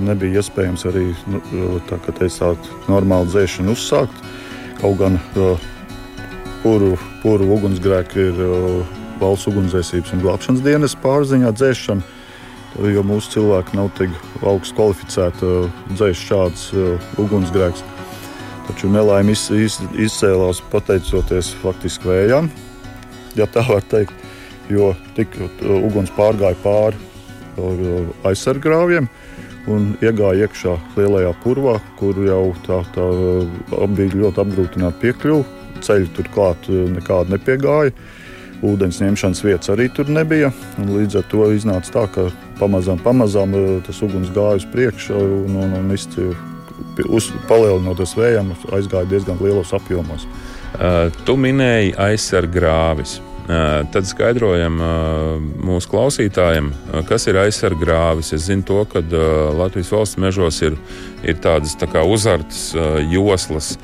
nebija 0.06 0.42
iespējams 0.42 0.84
arī 0.90 1.06
nu, 1.32 1.40
tā, 1.88 1.98
teikt, 2.06 2.68
normālu 2.92 3.30
dzēšanu 3.32 3.74
uzsākt. 3.74 4.24
Kaut 4.81 4.99
gan 5.00 5.19
puru, 6.62 6.95
puru 7.23 7.49
ugunsgrēki 7.57 8.28
ir 8.31 8.43
valsts 9.21 9.49
ugunsdzēsības 9.50 10.14
un 10.16 10.23
glābšanas 10.25 10.64
dienas 10.64 10.97
pārziņā 11.02 11.52
dzēšana. 11.54 12.12
Jo 12.90 13.04
mūsu 13.07 13.37
cilvēki 13.37 13.76
nav 13.78 13.93
tik 13.95 14.14
augstu 14.43 14.75
kvalificēti 14.75 15.50
dzēst 15.95 16.26
šādus 16.26 16.64
ugunsgrēkus. 17.23 17.85
Taču 18.66 18.88
nelaime 18.90 19.35
iz, 19.37 19.45
iz, 19.52 19.78
izcēlās 20.00 20.62
pateicoties 20.73 21.52
faktiski 21.61 22.09
vējām, 22.09 22.49
ja 23.38 23.47
tā 23.47 23.62
var 23.69 23.85
teikt. 23.93 24.14
Jo 24.73 24.95
tik 25.12 25.37
uguns 25.61 26.09
pārgāja 26.16 26.57
pāri 26.64 26.97
aizsargāviem, 28.25 29.11
un 29.71 29.92
iegāja 30.04 30.47
iekšā 30.47 30.75
lielajā 30.99 31.33
purvā, 31.44 31.78
kur 31.99 32.18
jau 32.26 32.52
tā, 32.66 32.80
tā 32.94 33.06
bija 33.97 34.21
ļoti 34.21 34.42
apgrūtināta 34.44 35.00
piekļuve. 35.02 35.62
Ceļi 35.85 36.11
turklāt 36.16 36.68
eh, 36.71 36.85
nekāda 36.94 37.37
nepiegāja. 37.37 37.94
Ūdens 38.64 39.00
ņemšanas 39.02 39.42
vietas 39.44 39.73
arī 39.75 39.90
tur 39.92 40.09
nebija. 40.09 40.52
Līdz 40.78 41.18
ar 41.21 41.26
to 41.28 41.50
iznāca 41.52 41.92
tā, 41.99 42.04
ka 42.14 42.26
pamazām, 42.61 43.00
pamazām 43.04 43.56
eh, 43.59 43.68
tas 43.87 44.00
uguns 44.06 44.33
gāja 44.35 44.62
uz 44.62 44.68
priekšu 44.73 45.16
un, 45.21 45.61
un, 45.66 45.78
un 45.80 45.94
izcīja. 45.97 46.37
Palielinoties 47.49 48.14
vējam, 48.18 48.52
aizgāja 48.75 49.09
diezgan 49.11 49.40
lielos 49.42 49.73
apjomos. 49.75 50.26
Uh, 50.75 51.06
tu 51.26 51.37
minēji 51.38 51.94
aizsargāvis. 52.02 53.21
Tad 53.44 54.06
skaidrojam 54.08 54.78
mūsu 55.68 55.90
klausītājiem, 55.92 56.70
kas 57.04 57.26
ir 57.28 57.36
aizsargāvis. 57.42 58.32
Es 58.32 58.46
zinu, 58.48 58.64
to, 58.64 58.78
ka 58.88 59.02
Latvijas 59.52 59.92
valsts 59.92 60.20
mežos 60.20 60.62
ir, 60.64 60.78
ir 61.20 61.36
tādas 61.44 61.76
tā 61.76 61.88
kā 61.92 62.06
uzartas 62.08 62.70
joslas. 63.12 63.74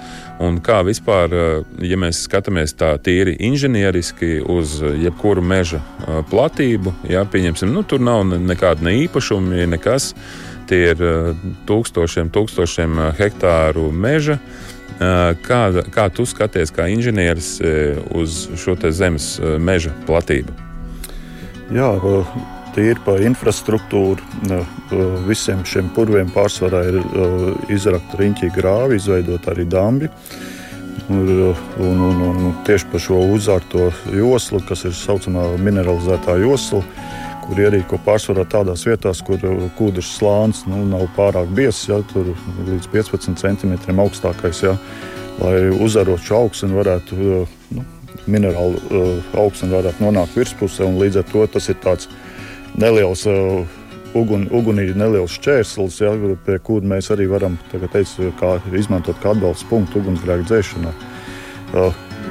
Un 0.41 0.57
kā 0.65 0.79
vispār, 0.87 1.35
ja 1.85 1.99
mēs 2.01 2.23
skatāmies 2.25 2.73
tā 2.81 2.95
tīri 3.05 3.37
inženieriski 3.45 4.39
uz 4.41 4.79
jebkuru 4.81 5.45
meža 5.45 5.83
platību, 6.31 6.95
jā, 7.13 7.27
pieņemsim, 7.29 7.69
nu, 7.75 7.85
tur 7.85 8.01
nav 8.01 8.25
nekāda 8.33 8.89
ne 8.89 8.97
īpašuma, 9.03 9.67
nekas. 9.69 10.15
Tie 10.71 10.95
ir 10.95 11.05
tūkstošiem, 11.69 12.33
tūkstošiem 12.33 12.97
hektāru 13.19 13.91
meža. 13.93 14.39
Kā, 14.99 15.61
kā 15.95 16.09
tu 16.13 16.27
skaties, 16.29 16.73
kā 16.75 16.89
inženieris, 16.93 17.55
uz 18.17 18.43
šo 18.61 18.77
zemes 18.91 19.37
meža 19.63 19.93
platību? 20.09 20.53
Jā, 21.71 21.93
tīri 22.75 22.99
par 23.05 23.23
infrastruktūru. 23.23 24.21
Visiem 25.29 25.63
šiem 25.67 25.91
purviem 25.95 26.31
pārsvarā 26.35 26.83
ir 26.91 27.01
izrakta 27.73 28.21
riņķī 28.21 28.51
grāvi, 28.57 28.99
izveidot 29.01 29.47
arī 29.53 29.67
dambi. 29.71 30.11
Un, 31.11 31.55
un, 31.81 32.03
un, 32.07 32.21
un 32.29 32.53
tieši 32.67 32.87
par 32.93 33.03
šo 33.03 33.23
uzārto 33.35 33.89
joslu, 34.15 34.61
kas 34.67 34.85
ir 34.87 34.95
saucamā 34.95 35.47
mineralizētā 35.59 36.37
josla, 36.43 36.85
kur 37.51 37.59
ierīko 37.65 37.99
pārsvarā 38.07 38.45
tādās 38.47 38.85
vietās, 38.87 39.21
kur 39.27 39.43
kūdras 39.79 40.13
slānis 40.21 40.63
nu, 40.71 40.85
nav 40.87 41.09
pārāk 41.17 41.51
biezs, 41.57 41.89
ja, 41.91 41.99
tur 42.13 42.29
līdz 42.69 42.87
15 42.93 43.41
centimetriem 43.41 43.99
augstākais, 44.05 44.63
ja, 44.63 44.77
lai 45.41 45.57
uzarot 45.75 46.23
šo 46.23 46.45
augstu 46.45 46.71
varētu. 46.77 47.19
Nu, 47.75 47.89
Minerālu 48.31 48.77
uh, 48.77 49.29
augsne 49.41 49.71
varētu 49.71 50.03
nonākt 50.03 50.35
virspusē, 50.37 50.85
līdz 51.01 51.21
ar 51.23 51.29
to 51.31 51.45
tas 51.55 51.69
ir 51.73 51.79
tāds 51.83 52.11
neliels 52.79 53.23
uh, 53.31 53.63
ugun, 54.19 54.45
ugunī 54.55 54.91
neliels 54.99 55.39
šķērslis, 55.39 56.01
ja, 56.05 56.13
pie 56.47 56.59
kura 56.67 56.91
mēs 56.93 57.11
arī 57.15 57.27
varam 57.31 57.57
teikt, 57.73 58.21
kā, 58.39 58.53
izmantot 58.77 59.19
kā 59.23 59.33
atbalsta 59.33 59.71
punktu 59.71 60.03
ugunsgrēku 60.03 60.47
dzēšanā. 60.51 60.95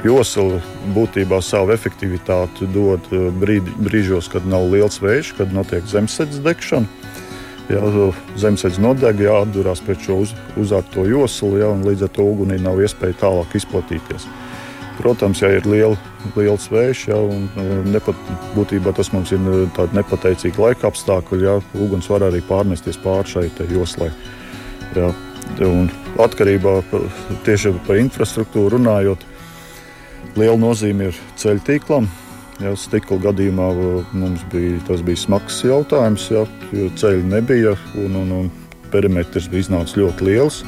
Josla 0.00 0.62
būtībā 0.96 1.42
savu 1.44 1.74
efektivitāti 1.74 2.64
dod 2.72 3.04
eh, 3.12 3.28
brīdi, 3.36 3.74
brīžos, 3.84 4.30
kad 4.32 4.46
nav 4.48 4.70
liels 4.72 4.96
vējš, 5.02 5.34
kad 5.36 5.52
notiek 5.52 5.84
zemesēdzes 5.88 6.40
degšana. 6.46 6.88
Jā, 7.70 7.82
zemesēdzes 8.40 8.80
nodeg, 8.82 9.20
jāatdurās 9.22 9.82
pēc 9.86 10.08
šo 10.08 10.16
uz, 10.24 10.32
uzārto 10.58 11.04
joslu, 11.06 11.52
jā, 11.60 11.68
un 11.70 11.84
līdz 11.86 12.08
ar 12.08 12.14
to 12.16 12.24
ugunī 12.26 12.56
nav 12.58 12.80
iespēja 12.82 13.20
tālāk 13.20 13.54
izplatīties. 13.60 14.24
Protams, 14.98 15.44
ja 15.44 15.52
ir 15.54 15.68
liela, 15.70 15.94
liels 16.34 16.66
vējš, 16.72 17.04
ja, 17.12 17.20
un 17.20 17.46
nepat, 17.92 18.18
būtībā 18.56 18.92
tas 18.96 19.12
mums 19.14 19.30
ir 19.36 19.46
tāds 19.76 19.94
nepateicīgs 19.96 20.58
laika 20.60 20.90
apstākļi, 20.90 21.44
ja 21.46 21.60
uguns 21.78 22.10
var 22.10 22.26
arī 22.26 22.42
pārnesties 22.48 22.98
pāri 23.04 23.36
šai 23.36 23.46
joslai. 23.70 24.10
Ja, 24.98 25.12
atkarībā 26.20 26.80
tieši 27.46 27.76
par 27.86 28.02
infrastruktūru 28.02 28.80
runājot, 28.80 29.29
Liela 30.38 30.58
nozīme 30.60 31.10
ir 31.10 31.20
ceļu 31.40 31.62
tīklam. 31.66 32.08
Jā, 32.60 32.74
stikla 32.76 33.16
gadījumā 33.24 33.70
mums 34.12 34.42
bija, 34.52 34.76
tas 34.84 35.00
bija 35.04 35.16
smags 35.16 35.62
jautājums, 35.64 36.26
jā, 36.28 36.42
jo 36.76 36.90
ceļu 37.00 37.22
nebija 37.30 37.72
un, 37.96 38.18
un, 38.20 38.34
un 38.36 38.50
perimetrs 38.92 39.48
bija 39.48 39.64
iznācis 39.64 39.96
ļoti 39.96 40.26
liels. 40.28 40.60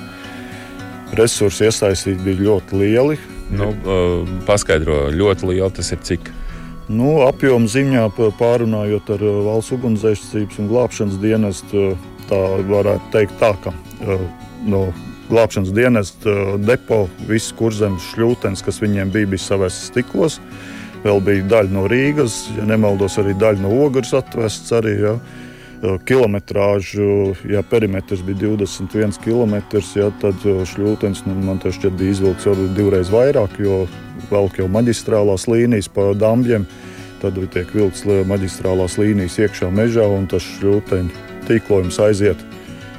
Resursi 1.18 1.68
iesaistīti 1.68 2.24
bija 2.24 2.46
ļoti 2.48 2.80
lieli. 2.80 3.18
Nu, 3.52 3.68
paskaidro, 4.48 5.10
ļoti 5.12 5.50
liela 5.50 5.68
tas 5.76 5.92
ir 5.92 6.00
cik. 6.06 6.32
Nu, 6.92 7.20
apjoma 7.26 7.68
ziņā 7.70 8.08
pārunājot 8.40 9.12
ar 9.14 9.22
valsts 9.46 9.76
ugunsdzēsības 9.76 10.58
un 10.62 10.72
glābšanas 10.72 11.20
dienestu, 11.22 11.92
tā 12.30 12.40
varētu 12.72 13.12
teikt 13.12 13.36
tā, 13.40 13.52
ka 13.62 13.72
no 14.64 14.86
glābšanas 15.32 15.72
dienesta 15.74 16.30
uh, 16.30 16.54
depo, 16.60 17.06
viss 17.28 17.54
kurzemes 17.56 18.04
šļūtens, 18.12 18.64
kas 18.64 18.80
viņiem 18.82 19.12
bija, 19.14 19.30
bija 19.32 19.46
savests 19.46 19.88
stiklos. 19.90 20.38
Vēl 21.02 21.22
bija 21.24 21.46
daļa 21.50 21.74
no 21.74 21.86
Rīgas, 21.90 22.44
ja 22.54 22.66
nemaldos, 22.68 23.16
arī 23.18 23.34
daļa 23.38 23.64
no 23.64 23.72
Ogres 23.86 24.12
atvests. 24.14 24.74
Arī, 24.76 24.98
ja. 25.06 25.16
Uh, 25.82 25.96
kilometrāžu, 26.06 27.32
ja 27.50 27.64
perimetrs 27.66 28.20
bija 28.22 28.44
21 28.44 29.18
km, 29.24 29.56
ja, 29.98 30.12
tad 30.22 30.46
uh, 30.46 30.62
šļūtens 30.68 31.24
nu, 31.26 31.34
man 31.42 31.58
šķiet 31.58 31.96
bija 31.98 32.14
izvilkts 32.14 32.46
jau 32.46 32.54
divreiz 32.76 33.10
vairāk, 33.10 33.58
jo 33.58 33.82
velk 34.30 34.62
jau 34.62 34.68
maģistrālās 34.70 35.48
līnijas 35.50 35.90
pa 35.90 36.12
dambiem. 36.14 36.68
Tad 37.22 37.38
tiek 37.54 37.70
vilkts 37.74 38.06
maģistrālās 38.06 38.98
līnijas 38.98 39.40
iekšā 39.42 39.70
mežā 39.74 40.06
un 40.10 40.30
tas 40.30 40.46
šļūteņu 40.58 41.28
tīklojums 41.48 41.98
aiziet 42.02 42.42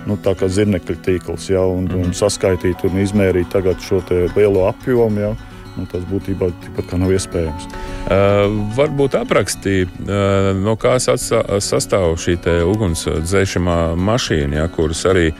nu, 0.09 0.17
tā 0.19 0.35
kā 0.37 0.49
zirnekļa 0.51 0.99
tīkls, 1.05 1.49
ja, 1.53 1.63
un, 1.63 1.87
mm. 1.87 1.97
un 1.97 2.07
mhm. 2.09 2.19
saskaitīt 2.19 2.85
un 2.87 3.01
izmērīt 3.03 3.57
šo 3.83 4.03
lielo 4.35 4.67
apjomu. 4.69 5.23
Ja, 5.23 5.33
nu, 5.77 5.87
tas 5.89 6.05
būtībā 6.05 6.51
tikpat 6.63 6.91
kā 6.91 7.01
nav 7.01 7.13
iespējams. 7.15 7.67
Uh, 8.03 8.45
varbūt 8.77 9.15
aprakstīt, 9.17 9.93
uh, 10.05 10.51
no 10.59 10.75
kā 10.77 10.97
sastāv 11.01 12.17
šī 12.21 12.37
ugunsdzēšamā 12.69 13.77
mašīna, 13.97 14.61
ja, 14.61 14.67
kuras 14.71 15.05
arī 15.09 15.31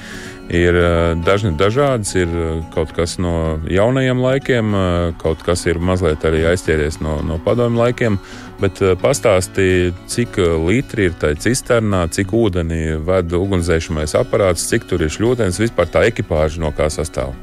ir 0.54 0.76
dažni 1.24 1.54
dažādas. 1.58 2.14
Ir 2.20 2.32
kaut 2.74 2.92
kas 2.96 3.18
no 3.22 3.60
jaunajiem 3.70 4.20
laikiem, 4.22 4.74
kaut 5.22 5.44
kas 5.46 5.66
ir 5.70 5.80
mazliet 5.80 6.26
arī 6.28 6.44
aizķēries 6.52 7.00
no, 7.04 7.20
no 7.26 7.40
padomju 7.44 7.80
laikiem. 7.80 8.20
Bet 8.64 8.80
eh, 8.80 8.94
pastāstīja, 9.00 9.92
cik 10.12 10.38
eh, 10.40 10.56
litri 10.64 11.10
ir 11.10 11.18
tajā 11.20 11.40
cisternā, 11.48 12.06
cik 12.14 12.32
ūdenī 12.38 12.96
ved 13.04 13.34
ugunsdzēsmais 13.36 14.16
aparāts, 14.20 14.70
cik 14.70 14.88
tur 14.88 15.04
ir 15.04 15.12
šļūtens, 15.12 15.60
vispār 15.60 15.90
tā 15.92 16.06
ekipāža 16.08 16.64
no 16.64 16.72
kā 16.76 16.88
sastāv. 16.94 17.34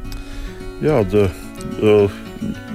Jā, 0.81 1.03
da, 1.13 1.27
uh, 1.85 2.15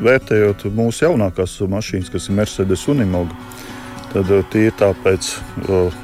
vērtējot 0.05 0.67
mūsu 0.77 1.07
jaunākās 1.07 1.57
mašīnas, 1.71 2.11
kas 2.13 2.29
ir 2.29 2.37
Mercedes 2.37 2.85
Unimoga, 2.91 3.33
tad 4.13 4.29
tie 4.53 4.67
ir 4.69 4.75
tāpēc 4.77 5.31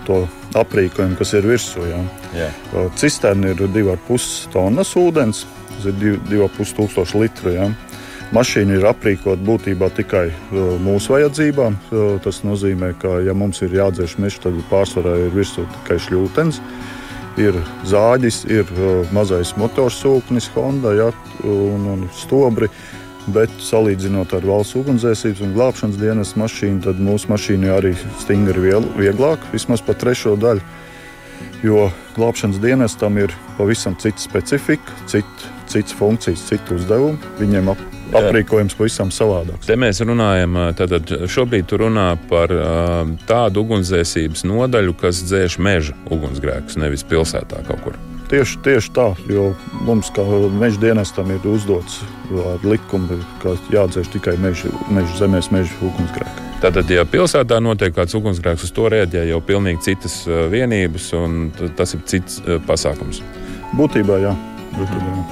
to 0.08 0.24
aprīkojumu, 0.58 1.20
kas 1.20 1.36
ir 1.38 1.46
virsū. 1.46 1.86
Jā. 1.92 2.02
Jā. 2.34 2.50
Cisterna 2.98 3.54
ir 3.54 3.62
2,5 3.62 4.50
tonnas 4.56 4.96
ūdens, 4.98 5.46
tas 5.76 5.92
ir 5.92 6.18
2,5 6.26 6.76
tūkstoši 6.80 7.22
litru. 7.22 7.54
Jā. 7.54 7.70
Mašīna 8.32 8.78
ir 8.78 8.86
aprīkota 8.88 9.44
būtībā 9.44 9.90
tikai 9.92 10.30
mūsu 10.80 11.12
vajadzībām. 11.18 11.76
Tas 12.24 12.38
nozīmē, 12.48 12.94
ka, 13.02 13.18
ja 13.26 13.36
mums 13.36 13.60
ir 13.66 13.76
jādzēš 13.76 14.16
mežs, 14.24 14.40
tad 14.46 14.56
pārsvarā 14.70 15.18
ir 15.26 15.36
virsū 15.36 15.66
tikai 15.74 16.00
šļūtens. 16.06 16.62
Ir 17.44 17.60
zāģis, 17.88 18.42
ir 18.48 18.72
mazais 19.12 19.52
motorsūknis, 19.60 20.48
Honda 20.56 20.96
ja, 20.96 21.10
un, 21.44 21.86
un 21.92 22.08
stobri. 22.16 22.72
Bet 23.36 23.52
salīdzinot 23.62 24.32
ar 24.34 24.48
valsts 24.48 24.80
ugunsdzēsības 24.80 25.44
un 25.46 25.52
glābšanas 25.54 26.00
dienas 26.00 26.32
mašīnu, 26.40 26.82
tad 26.88 27.04
mūsu 27.04 27.30
mašīna 27.30 27.76
arī 27.76 27.92
stingri 28.24 28.72
vieglāk, 28.98 29.44
vismaz 29.52 29.84
pa 29.86 29.94
trešo 29.94 30.38
daļu. 30.40 30.64
Jo 31.68 31.90
glābšanas 32.16 32.64
dienestam 32.64 33.20
ir 33.22 33.36
pavisam 33.60 33.94
cita 34.00 34.24
specifika, 34.24 34.96
cit, 35.12 35.50
cits 35.70 35.94
funkcijas, 35.94 36.48
citu 36.48 36.80
uzdevumu. 36.80 37.20
Viņiem 37.38 37.70
ap, 37.76 37.84
aprīkojums 38.20 38.76
pavisam 38.78 39.12
savādāks. 39.14 39.68
Te 39.70 39.78
mēs 39.80 40.02
runājam, 40.06 40.58
tātad 40.78 41.12
šobrīd 41.32 41.68
tu 41.70 41.80
runā 41.82 42.14
par 42.30 42.52
tādu 43.30 43.66
ugunsdzēsības 43.66 44.46
nodaļu, 44.50 44.96
kas 45.00 45.24
dzēš 45.28 45.60
meža 45.64 45.98
ugunsgrēkus, 46.12 46.80
nevis 46.82 47.06
pilsētā 47.08 47.64
kaut 47.68 47.86
kur. 47.86 48.00
Tieši, 48.32 48.62
tieši 48.64 48.94
tā, 48.96 49.10
jo 49.28 49.50
mums, 49.84 50.08
kā 50.16 50.24
meža 50.56 50.80
dienestam, 50.80 51.34
ir 51.36 51.44
uzdots 51.52 51.98
ar 52.32 52.64
likumu, 52.64 53.20
ka 53.42 53.58
jādzēš 53.74 54.14
tikai 54.14 54.38
meža, 54.40 54.72
meža 54.88 55.18
zemēs, 55.20 55.52
meža 55.52 55.76
ugunsgrēki. 55.84 56.48
Tātad, 56.62 56.88
ja 56.94 57.04
pilsētā 57.10 57.58
notiek 57.60 57.92
kāds 57.96 58.16
ugunsgrēks, 58.16 58.64
uz 58.68 58.72
to 58.72 58.86
rēģē 58.94 59.26
jau 59.34 59.42
pilnīgi 59.44 59.84
citas 59.90 60.22
vienības, 60.30 61.10
un 61.18 61.50
tas 61.76 61.92
ir 61.98 62.06
cits 62.08 62.40
pasākums. 62.70 63.20
Būtībā, 63.76 64.22
jā. 64.24 64.32
Būtībā, 64.78 65.12
jā. 65.12 65.24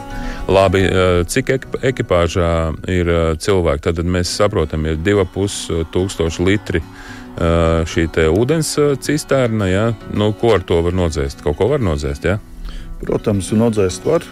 Labi, 0.49 0.81
cik 1.29 1.51
ekipāžā 1.85 2.73
ir 2.89 3.09
cilvēki? 3.37 3.83
Tad 3.85 3.99
mēs 4.01 4.31
saprotam, 4.33 4.87
ir 4.89 4.97
2,5 4.97 5.85
tūkstoši 5.93 6.45
litri 6.47 6.81
šī 7.85 8.07
ūdens 8.33 8.71
cisterna. 9.05 9.67
Ja? 9.69 9.83
Nu, 10.09 10.31
ko 10.33 10.55
ar 10.57 10.65
to 10.65 10.81
var 10.85 10.97
nodzēst? 10.97 11.43
Kaut 11.45 11.59
ko 11.59 11.69
var 11.69 11.83
nodzēst. 11.85 12.25
Ja? 12.25 12.39
Protams, 13.03 13.51
nodzēst 13.53 14.07
var. 14.09 14.25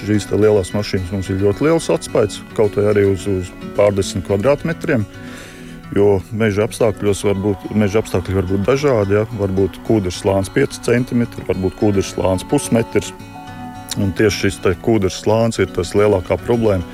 Šīs 0.00 0.30
lielās 0.32 0.72
mašīnas 0.74 1.12
mums 1.12 1.28
ir 1.28 1.42
ļoti 1.44 1.68
liels 1.68 1.90
atspējs, 1.92 2.40
kaut 2.56 2.80
arī 2.80 3.04
uz, 3.12 3.28
uz 3.28 3.52
pārdesmit 3.76 4.24
kvadrātmetriem. 4.26 5.04
Jo 5.94 6.20
meža 6.32 6.64
apstākļos 6.64 7.24
var 7.26 7.38
būt, 7.44 7.70
meža 7.76 8.00
apstākļi 8.00 8.40
var 8.40 8.48
būt 8.48 8.64
dažādi. 8.72 9.20
Ja? 9.20 9.28
Varbūt 9.36 9.82
kūdrs 9.84 10.22
slānis 10.24 10.48
5 10.56 10.80
cm, 10.88 11.28
varbūt 11.50 11.76
kūdrs 11.82 12.14
slānis 12.16 12.46
pusmetrs 12.48 13.12
Un 13.98 14.12
tieši 14.14 14.46
šis 14.46 14.60
kūdrs 14.84 15.22
slānis 15.24 15.58
ir 15.58 15.72
tas 15.74 15.96
lielākā 15.98 16.38
problēma, 16.44 16.86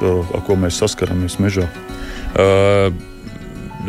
ar 0.00 0.42
ko 0.46 0.56
mēs 0.56 0.80
saskaramies 0.80 1.36
mežā. 1.42 1.66
Uh, 2.38 2.88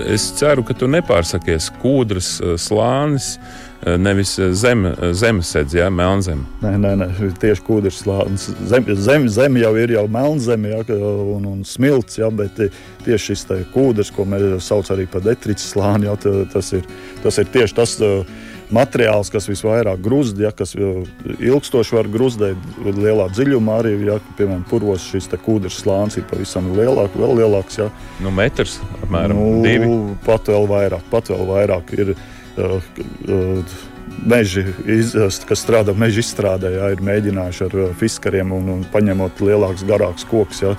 es 0.03 0.29
ceru, 0.39 0.65
ka 0.67 0.75
tu 0.75 0.89
nepārsakies 0.91 1.71
kūdrs 1.81 2.37
slānis. 2.59 3.37
Nevis 3.79 4.33
zem, 4.59 4.81
zemesēdz, 5.15 5.75
ja 5.77 5.85
melnzeme. 5.87 6.43
Nē, 6.59 6.73
nē, 6.83 6.89
nē, 6.99 7.05
tieši 7.39 7.63
kūdrs 7.63 8.01
slānis. 8.03 8.49
Zem, 8.67 8.89
zem, 8.99 9.27
zem 9.31 9.55
jau 9.55 9.71
ir 9.79 9.93
jau 9.95 10.03
melnzeme 10.11 10.73
ja, 10.73 10.81
un, 10.99 11.45
un 11.47 11.61
smilts, 11.63 12.19
ja, 12.19 12.27
bet 12.27 12.59
tieši 13.05 13.37
šis 13.37 13.45
kūdrs, 13.71 14.11
ko 14.11 14.27
mēs 14.27 14.67
saucam 14.67 14.97
arī 14.97 15.07
par 15.07 15.23
detriķu 15.23 15.63
slāni, 15.63 16.09
ja, 16.11 16.17
tas, 16.51 16.73
ir, 16.75 16.83
tas 17.23 17.39
ir 17.39 17.47
tieši 17.55 17.79
tas. 17.79 17.95
Uh, 18.03 18.48
materiāls, 18.73 19.31
kas 19.33 19.47
visvairāk 19.49 20.01
grūzd, 20.03 20.39
ja, 20.43 20.51
kas 20.55 20.75
ilgstoši 20.77 21.97
var 21.97 22.09
grūzdēt 22.11 22.79
lielā 22.85 23.29
dziļumā. 23.33 23.79
Arī, 23.83 23.93
ja, 24.07 24.19
piemēram, 24.37 24.65
purvos 24.69 25.07
šis 25.09 25.29
kūdrs 25.45 25.81
slānis 25.83 26.19
ir 26.19 26.27
pavisam 26.29 26.71
lielāks, 26.77 27.17
vēl 27.19 27.37
lielāks. 27.41 27.79
Ja. 27.81 27.89
Nu, 28.23 28.33
metrs 28.35 28.79
apmēram 29.01 29.39
nu, 29.39 29.61
divi. 29.65 29.93
Pat 30.25 30.51
vēl 30.51 30.69
vairāk, 30.69 31.05
pat 31.13 31.33
vēl 31.33 31.47
vairāk 31.49 31.95
ir. 31.97 32.15
Uh, 32.59 32.81
uh, 33.29 33.77
Meži, 34.25 34.65
iz, 34.85 35.13
kas 35.47 35.61
strādā 35.63 35.93
meža 35.95 36.23
izstrādē, 36.23 36.71
ja, 36.75 36.89
ir 36.93 37.03
mēģinājuši 37.05 37.67
ar 37.67 37.77
fiskariem 37.99 38.51
un, 38.55 38.71
un 38.73 38.81
paņemot 38.91 39.43
lielākus, 39.45 39.85
garākus 39.87 40.27
kokus. 40.29 40.63
Ja, 40.65 40.73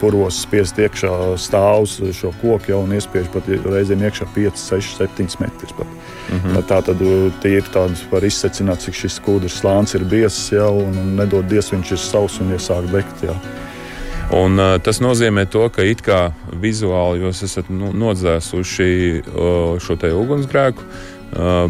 purvos 0.00 0.40
spiest 0.42 0.78
iekšā 0.80 1.10
stāvus 1.40 1.98
šo 2.16 2.32
koku 2.40 2.72
jau 2.72 2.80
un 2.84 2.94
iespiež 2.96 3.28
pat 3.32 3.46
reizēm 3.48 4.02
iekšā 4.06 4.26
5, 4.34 4.62
6, 4.62 4.96
7 4.98 5.38
metrus. 5.42 5.74
Mm 5.78 6.38
-hmm. 6.38 6.62
Tā 6.68 6.82
tad 6.82 7.00
ir 7.44 7.64
tāds, 7.74 8.02
var 8.10 8.24
izsecināt, 8.24 8.80
cik 8.80 8.94
šis 8.94 9.20
kūdrs 9.20 9.60
slānis 9.60 9.94
ir 9.94 10.04
biezs, 10.04 10.52
ja, 10.52 10.68
un, 10.68 10.98
un 10.98 11.16
nedod 11.16 11.44
dievs, 11.48 11.72
viņš 11.72 11.92
ir 11.92 11.98
savs 11.98 12.40
un 12.40 12.52
iesāk 12.52 12.90
degt. 12.92 13.22
Ja. 13.22 13.34
Un, 14.30 14.58
uh, 14.58 14.80
tas 14.82 15.00
nozīmē, 15.00 15.46
to, 15.46 15.68
ka 15.68 15.82
it 15.82 16.02
kā 16.02 16.32
vizuāli 16.60 17.22
jūs 17.22 17.42
esat 17.44 17.70
nu, 17.70 17.92
nodzēsuši 17.92 19.22
uh, 19.24 19.78
šo 19.80 19.94
ugunsgrēku, 19.94 20.78
uh, 20.78 21.17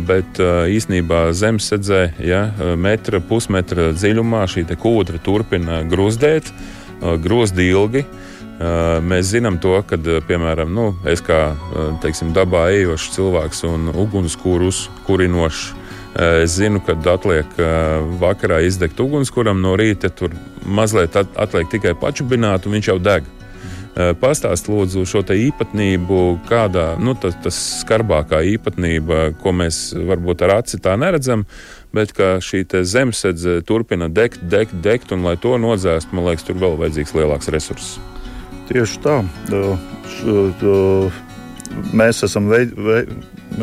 bet 0.09 0.39
uh, 0.43 0.65
īsnībā 0.71 1.29
zemesēdzē, 1.35 2.03
ja, 2.23 2.43
metra, 2.79 3.21
pusmetra 3.21 3.91
dziļumā 3.97 4.45
šī 4.49 4.65
kūdra 4.79 5.19
turpina 5.25 5.83
grūzdēt, 5.89 6.53
uh, 6.53 7.17
grūzd 7.19 7.59
ilgi. 7.67 8.05
Uh, 8.07 8.25
Mēs 8.59 9.29
zinām 9.31 9.61
to, 9.63 9.77
ka, 9.87 9.95
piemēram, 10.27 10.73
nu, 10.75 10.89
es 11.07 11.21
kā 11.23 11.53
teiksim, 12.03 12.33
dabā 12.35 12.65
ejošs 12.75 13.13
cilvēks 13.15 13.63
un 13.69 13.93
ugunskura 13.95 14.73
kurinošs, 15.07 15.69
es 16.43 16.57
zinu, 16.59 16.83
ka 16.83 16.97
atliek 17.13 17.47
vakarā 18.19 18.59
izdegt 18.67 18.99
ugunskuram 18.99 19.63
no 19.63 19.77
rīta, 19.79 20.11
tur 20.11 20.35
mazliet 20.67 21.15
atliek 21.15 21.71
tikai 21.71 21.95
pačubināt, 21.95 22.67
un 22.67 22.75
viņš 22.75 22.91
jau 22.91 22.99
deg. 22.99 23.31
Pastāst 23.99 24.69
lūdzu 24.71 25.03
šo 25.11 25.25
īpatnību, 25.35 26.19
kādā 26.47 26.93
nu, 27.03 27.17
tas, 27.19 27.35
tas 27.43 27.57
skarbākā 27.81 28.45
īpatnība, 28.55 29.33
ko 29.43 29.51
mēs 29.51 29.91
varbūt 29.97 30.45
ar 30.47 30.53
aci 30.61 30.79
tā 30.79 30.95
neredzam, 30.95 31.43
bet 31.91 32.13
ka 32.15 32.37
šī 32.39 32.63
zemesēdze 32.87 33.57
turpina 33.67 34.07
degt, 34.07 34.45
degt, 34.47 34.77
degt, 34.85 35.11
un 35.11 35.27
lai 35.27 35.35
to 35.43 35.57
nodzēst, 35.59 36.15
man 36.15 36.29
liekas, 36.29 36.47
tur 36.47 36.61
vēl 36.63 36.79
vajadzīgs 36.79 37.17
lielāks 37.19 37.51
resurss. 37.51 37.99
Tieši 38.71 39.03
tā. 39.03 39.19
Mēs 41.99 42.23
esam 42.25 42.47
veid, 42.53 42.79
veid, 42.79 43.11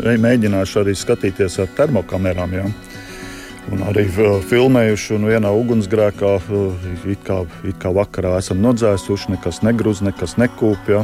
mēģinājuši 0.03 0.81
arī 0.81 0.97
skatīties 0.99 1.61
ar 1.63 1.71
termokamerām. 1.79 2.59
Ja? 2.59 2.67
Un 3.73 3.81
arī 3.81 4.05
filmējuši, 4.45 5.15
un 5.17 5.25
vienā 5.25 5.49
ugunsgrēkā 5.57 6.35
it 7.09 7.23
kā, 7.25 7.39
it 7.65 7.79
kā 7.81 7.89
vakarā 7.95 8.35
esam 8.37 8.61
nodzēsuši, 8.61 9.33
nekas 9.33 9.63
negrūz, 9.65 10.03
nekas 10.05 10.37
nekūpja. 10.37 11.01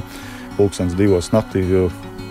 Pūkstens 0.59 0.93
divos 0.99 1.31
naktī 1.33 1.63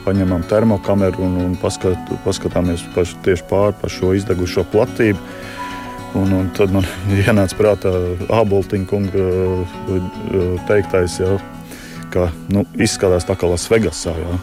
paņemam 0.04 0.44
termokameru 0.48 1.24
un, 1.26 1.36
un 1.44 1.56
paskat, 1.60 2.12
paskatāmies 2.24 2.84
paš, 2.94 3.16
tieši 3.24 3.46
pāri 3.50 3.76
pa 3.80 3.90
šo 3.90 4.14
izdegušo 4.16 4.64
platību. 4.70 5.18
Un, 6.20 6.32
un 6.34 6.48
tad 6.54 6.72
man 6.74 6.86
ienāca 7.18 7.58
prātā 7.58 7.92
Āboltiņa 8.40 8.90
kunga 8.90 9.26
teiktais, 10.70 11.20
ja, 11.22 11.36
ka 12.14 12.30
nu, 12.54 12.64
izskatās 12.78 13.26
tā 13.26 13.38
kā 13.38 13.50
Lasvegasā. 13.50 14.14
Ja? 14.14 14.40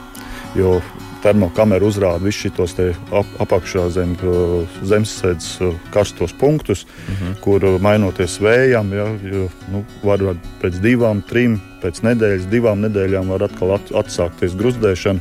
Jo 0.58 0.78
termokamera 1.28 1.86
uzrāda 1.88 2.24
visus 2.24 2.54
šos 2.56 2.76
ap, 3.12 3.28
apakšā 3.44 3.88
zem 3.96 4.16
zemesēdzes 4.88 5.76
karstos 5.94 6.34
punktus, 6.40 6.86
mhm. 7.08 7.18
-huh. 7.18 7.42
kur 7.44 7.68
mainoties 7.84 8.40
vējam, 8.42 8.94
ja, 8.96 9.08
jo, 9.32 9.50
nu, 9.74 9.84
var, 10.04 10.24
var 10.24 10.40
pēc 10.62 10.80
divām, 10.84 11.22
trim, 11.28 11.60
pēc 11.84 12.02
nedēļas, 12.06 12.50
divām 12.52 12.82
nedēļām 12.88 13.36
var 13.36 13.48
atkal 13.50 13.76
at, 13.80 13.92
atsākties 13.92 14.58
gruzdēšana. 14.58 15.20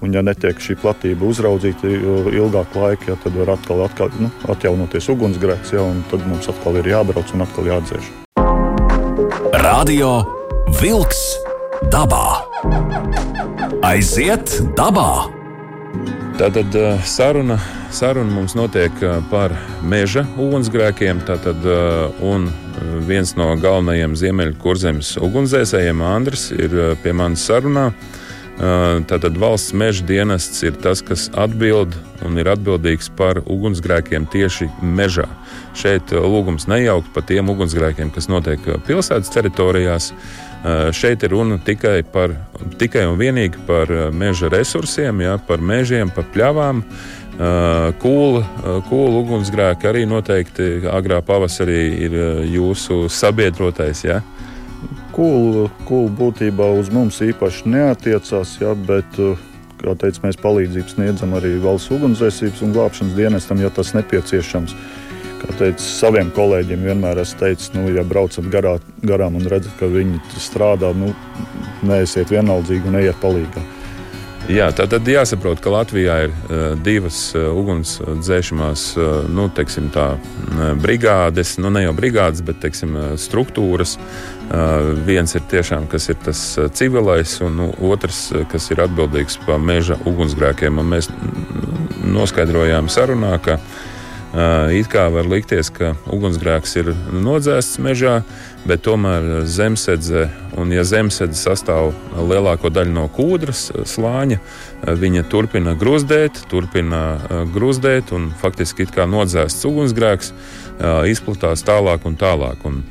Un, 0.00 0.14
ja 0.16 0.22
netiek 0.24 0.56
šī 0.56 0.78
platība 0.80 1.26
uzraudzīta 1.28 1.84
ilgāku 2.32 2.80
laiku, 2.80 3.10
ja, 3.10 3.16
tad 3.20 3.34
var 3.36 3.50
atkal, 3.52 3.82
atkal 3.84 4.08
nu, 4.16 4.30
atjaunoties 4.48 5.10
ugunsgrēks, 5.12 5.74
ja, 5.76 5.82
un 5.84 6.00
tad 6.10 6.24
mums 6.24 6.48
atkal 6.48 6.78
ir 6.80 6.88
jābrauc 6.88 7.34
un 7.34 7.44
atkal 7.44 7.68
jāatdzēš. 7.68 8.08
Radio 9.60 10.14
Vilks 10.80 11.20
dabā. 11.92 12.24
Aiziet 13.84 14.56
dabā! 14.78 15.39
Tātad 16.40 16.72
eh, 16.72 17.02
saruna, 17.04 17.58
saruna 17.92 18.32
mums 18.32 18.54
notiek 18.56 19.02
eh, 19.04 19.18
par 19.28 19.52
meža 19.84 20.22
ugunsgrēkiem. 20.40 21.20
Tātad, 21.28 21.66
eh, 21.68 22.22
un 22.24 22.46
viens 23.04 23.34
no 23.36 23.50
galvenajiem 23.60 24.14
ziemeļkurzemes 24.16 25.18
ugunsdzēsējiem, 25.20 26.00
Andris, 26.00 26.46
ir 26.56 26.72
pie 27.02 27.12
manis 27.12 27.44
sarunā. 27.44 27.90
Tātad 29.08 29.36
valsts 29.40 29.72
meža 29.76 30.04
dienests 30.04 30.60
ir 30.64 30.74
tas, 30.84 31.00
kas 31.04 31.30
atbild 31.40 31.94
un 32.24 32.36
ir 32.40 32.48
atbildīgs 32.52 33.08
par 33.16 33.40
ugunsgrēkiem 33.40 34.26
tieši 34.32 34.68
mežā. 34.84 35.24
Šeit 35.76 36.12
lūgums 36.12 36.68
nejaukt 36.68 37.08
par 37.14 37.24
tiem 37.28 37.48
ugunsgrēkiem, 37.52 38.12
kas 38.12 38.28
notiek 38.32 38.64
pilsētas 38.88 39.32
teritorijās. 39.32 40.10
Šeit 40.92 41.22
ir 41.24 41.32
runa 41.32 41.56
tikai, 41.64 42.02
par, 42.04 42.34
tikai 42.80 43.06
un 43.08 43.16
vienīgi 43.20 43.62
par 43.68 43.88
meža 44.12 44.50
resursiem, 44.52 45.22
ja, 45.24 45.38
par 45.46 45.62
mežiem, 45.64 46.12
par 46.12 46.26
pļavām. 46.34 46.82
Kūla, 48.02 48.42
kūla 48.90 49.20
ugunsgrēki 49.22 49.88
arī 49.88 50.02
noteikti 50.04 50.82
agrā 50.92 51.22
pavasarī 51.24 51.80
ir 52.04 52.16
jūsu 52.52 53.06
sabiedrotais. 53.08 54.04
Ja? 54.04 54.18
Kūla, 55.16 55.70
kūla 55.88 56.12
būtībā 56.18 56.68
uz 56.76 56.92
mums 56.92 57.22
īpaši 57.24 57.72
neatiecās, 57.72 58.58
ja, 58.60 58.74
bet 58.76 59.16
kā 59.80 59.94
teicu, 59.96 60.26
mēs 60.26 60.36
palīdzību 60.40 60.92
sniedzam 60.92 61.32
arī 61.38 61.54
valsts 61.62 61.92
ugunsdzēsības 61.96 62.60
un 62.66 62.76
glābšanas 62.76 63.16
dienestam, 63.16 63.64
ja 63.64 63.72
tas 63.72 63.94
nepieciešams. 63.96 64.76
Kā 65.40 65.54
teicu, 65.56 65.80
saviem 65.80 66.30
kolēģiem 66.36 66.82
vienmēr 66.84 67.22
esmu 67.22 67.40
teicis, 67.40 67.72
nu, 67.72 67.86
ja 67.94 68.04
braucat 68.04 68.44
garā, 68.52 68.74
garām 69.06 69.38
un 69.38 69.46
redzat, 69.48 69.72
ka 69.80 69.88
viņi 69.88 70.20
strādā, 70.36 70.92
nu, 70.96 71.14
neesiet 71.86 72.32
vienaldzīgi 72.32 72.90
un 72.90 72.98
ejiet 73.00 73.20
palīdzīgā. 73.22 73.68
Jā, 74.50 74.66
tā 74.74 74.84
tad 74.90 75.06
jāsaprot, 75.06 75.60
ka 75.62 75.70
Latvijā 75.70 76.16
ir 76.24 76.32
uh, 76.32 76.62
divas 76.82 77.18
uh, 77.38 77.52
ugunsdzēsmās 77.54 78.84
uh, 78.98 79.10
nu, 79.30 79.46
teiksim, 79.54 79.90
tā, 79.94 80.06
brigādes, 80.80 81.54
nu 81.62 81.70
ne 81.70 81.84
jau 81.84 81.92
brigādes, 81.96 82.42
bet 82.44 82.58
teiksim, 82.64 82.96
struktūras. 83.20 83.94
Uh, 84.50 84.90
viens 85.06 85.36
ir 85.38 85.44
tiešām 85.52 85.86
ir 85.86 86.18
tas 86.24 86.40
civilais, 86.74 87.36
un 87.46 87.60
nu, 87.62 87.68
otrs, 87.92 88.32
kas 88.50 88.72
ir 88.74 88.82
atbildīgs 88.82 89.38
par 89.46 89.62
meža 89.62 90.00
ugunsgrēkiem. 90.04 90.82
Un 90.82 90.90
mēs 90.96 91.12
noskaidrojām 92.10 92.90
sarunā, 92.90 93.36
ka 93.44 93.60
uh, 93.60 93.78
It 94.30 94.86
kā 94.86 95.08
var 95.10 95.26
likties, 95.26 95.72
ka 95.74 95.96
ugunsgrēks 96.06 96.76
ir 96.78 96.92
nodzēsts 97.10 97.80
mežā, 97.82 98.20
bet 98.62 98.84
tomēr 98.86 99.42
zemesēdze, 99.50 100.28
un 100.60 100.70
ja 100.70 100.84
zemesēdze 100.86 101.34
sastāv 101.34 101.90
lielāko 102.14 102.70
daļu 102.70 102.94
no 102.94 103.08
kūdras 103.10 103.64
slāņa, 103.90 104.38
viņa 105.02 105.24
turpina 105.32 105.74
gruzdēt, 105.74 106.44
turpina 106.52 107.02
gruzdēt, 107.50 108.14
un 108.14 108.30
faktiski 108.30 108.86
it 108.86 108.94
kā 108.94 109.08
nodzēsts 109.10 109.66
ugunsgrēks 109.66 110.32
izplatās 111.10 111.66
tālāk 111.66 112.06
un 112.06 112.14
tālāk. 112.20 112.62
Un, 112.70 112.84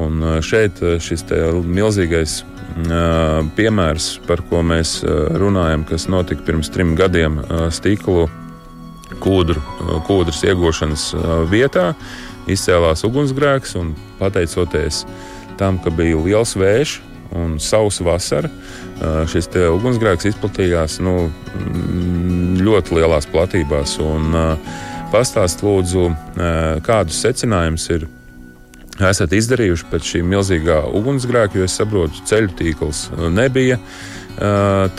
un 0.00 0.40
šeit 0.40 0.80
šis 0.80 1.28
milzīgais 1.60 2.40
piemērs, 3.56 4.12
par 4.24 4.40
ko 4.48 4.64
mēs 4.64 5.02
runājam, 5.04 5.84
kas 5.84 6.08
notika 6.08 6.46
pirms 6.48 6.72
trim 6.72 6.96
gadiem 6.96 7.42
stiklu 7.68 8.30
kūdru, 9.22 9.60
kūdras 10.08 10.42
iegūšanas 10.48 11.06
vietā 11.50 11.92
izcēlās 12.50 13.04
ugunsgrēks, 13.06 13.76
un 13.80 13.94
pateicoties 14.18 15.04
tam, 15.60 15.78
ka 15.82 15.92
bija 15.94 16.18
liels 16.24 16.56
vējš 16.58 16.98
un 17.36 17.58
sausa 17.62 18.04
vasara, 18.04 18.48
šis 19.30 19.46
ugunsgrēks 19.70 20.26
izplatījās 20.32 20.98
nu, 21.04 21.28
ļoti 22.60 22.96
lielās 22.98 23.28
platībās. 23.30 23.98
Pastāst 25.10 25.62
lūdzu, 25.66 26.08
kādus 26.86 27.20
secinājumus 27.22 27.86
ir 27.94 28.08
esat 29.00 29.32
izdarījuši 29.32 29.86
pēc 29.90 30.08
šī 30.12 30.20
milzīgā 30.26 30.80
ugunsgrēka, 30.98 31.58
jo 31.58 31.68
es 31.68 31.76
saprotu, 31.78 32.24
ceļu 32.28 32.52
tīkls 32.58 33.06
nebija 33.32 33.78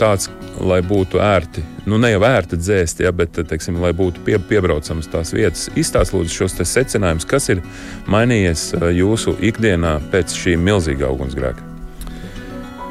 tāds, 0.00 0.30
lai 0.60 0.80
būtu 0.84 1.20
ērti, 1.22 1.62
nu 1.88 1.98
ne 2.00 2.12
jau 2.12 2.22
ērti 2.26 2.58
dzēst, 2.60 3.00
ja, 3.04 3.12
bet 3.16 3.38
teiksim, 3.48 3.80
lai 3.82 3.92
būtu 3.96 4.22
pie, 4.26 4.36
piebraucamas 4.38 5.08
tās 5.12 5.32
vietas. 5.34 5.68
Izstāstiet 5.78 6.18
lūdzu 6.18 6.36
šos 6.42 6.56
secinājumus, 6.68 7.26
kas 7.28 7.48
ir 7.54 7.62
mainījies 8.10 8.72
jūsu 8.98 9.36
ikdienā 9.40 9.98
pēc 10.12 10.36
šī 10.36 10.56
milzīgā 10.60 11.10
ugunsgrēka. 11.12 11.70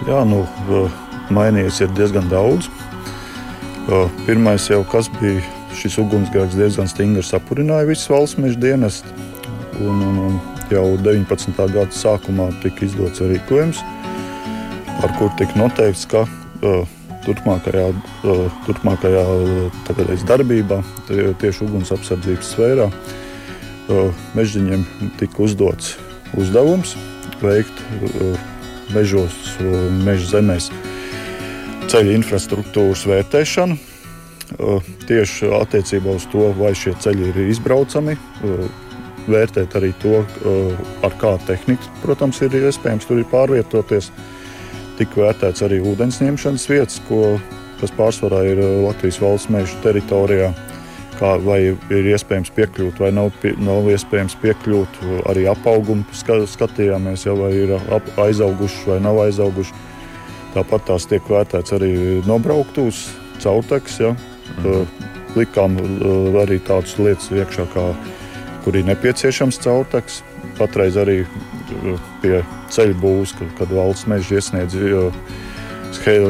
Jā, 0.09 0.23
nu, 0.25 0.43
mainījies 1.33 1.83
ir 1.85 1.91
diezgan 1.97 2.29
daudz. 2.31 2.69
Pirmais 4.25 4.67
jau 4.69 4.81
kas 4.87 5.09
bija 5.19 5.41
šis 5.77 5.97
ugunsgrēks 6.03 6.57
diezgan 6.57 6.89
stingri 6.89 7.23
sapurināja 7.25 7.89
visas 7.89 8.09
valsts 8.11 8.39
meža 8.41 8.59
dienestu. 8.61 9.13
Un, 9.81 10.01
un, 10.05 10.17
un 10.27 10.39
jau 10.71 10.85
19. 11.01 11.57
gada 11.73 11.95
sākumā 11.95 12.49
tika 12.63 12.85
izdots 12.85 13.23
rīkojums, 13.23 13.81
ar 15.01 15.13
kur 15.17 15.31
tika 15.39 15.57
noteikts, 15.59 16.05
ka 16.11 16.25
uh, 16.27 16.83
turpmākajā, 17.25 17.87
turpmākajā 18.67 19.23
darbībā, 20.29 20.81
tieši 21.09 21.65
ugunsapsardzības 21.67 22.53
sfērā, 22.55 22.87
mežģiņiem 24.37 24.85
tika 25.19 25.43
uzdots 25.45 25.95
uzdevums 26.39 26.95
veikt 27.41 27.81
mežos, 28.95 29.35
meža 30.05 30.37
zemēs 30.37 30.69
ceļu 31.91 32.13
infrastruktūras 32.19 33.07
vērtēšanu. 33.09 33.79
Tieši 35.07 35.49
attiecībā 35.55 36.13
uz 36.19 36.25
to, 36.31 36.49
vai 36.57 36.73
šie 36.75 36.91
ceļi 36.99 37.29
ir 37.31 37.37
izbraucami, 37.53 38.17
vērtēt 39.31 39.75
arī 39.79 39.91
to, 40.01 40.21
ar 41.05 41.13
kādu 41.21 41.47
tehniku, 41.47 41.87
protams, 42.03 42.41
ir 42.43 42.57
iespējams 42.59 43.07
tur 43.07 43.21
ir 43.21 43.27
pārvietoties 43.31 44.11
tika 45.01 45.23
vērtēts 45.23 45.63
arī 45.65 45.81
ūdens 45.81 46.19
ņemšanas 46.21 46.67
vietas, 46.69 46.99
ko, 47.07 47.37
kas 47.81 47.93
pārsvarā 47.97 48.43
ir 48.51 48.61
uh, 48.61 48.73
Latvijas 48.85 49.21
valsts 49.23 49.49
meža 49.53 49.79
teritorijā. 49.85 50.51
Kā, 51.21 51.35
vai 51.37 51.59
ir 51.69 52.07
iespējams 52.15 52.49
piekļūt, 52.55 52.97
vai 52.97 53.11
nav, 53.13 53.27
pie, 53.43 53.51
nav 53.61 53.85
iespējams 53.93 54.33
piekļūt. 54.41 54.95
Arī 55.29 55.43
apaugumu 55.51 56.05
skatījāmies, 56.17 57.27
ja, 57.27 57.35
vai 57.37 57.51
ir 57.59 57.75
ap, 57.77 58.07
aizauguši 58.23 58.87
vai 58.89 58.97
nav 59.05 59.19
aizauguši. 59.27 59.75
Tāpat 60.55 60.87
tās 60.89 61.05
tiek 61.11 61.29
vērtēts 61.29 61.75
arī 61.77 61.91
nobrauktos, 62.25 63.03
caurteks. 63.43 64.01
Ja. 64.01 64.15
Mhm. 64.57 65.07
Likām 65.37 65.77
uh, 65.79 66.41
arī 66.41 66.57
tādas 66.65 66.97
lietas 66.99 67.29
iekšā, 67.31 67.69
kā, 67.71 67.85
kur 68.65 68.75
ir 68.75 68.89
nepieciešams 68.89 69.61
caurteks. 69.63 70.23
Patreiz 70.61 70.97
arī 71.01 71.23
pie 72.21 72.41
ceļu 72.69 72.97
būvs, 73.01 73.33
kad, 73.57 73.71
valsts 73.73 74.05
meža 74.11 74.37
iesniedz 74.37 74.77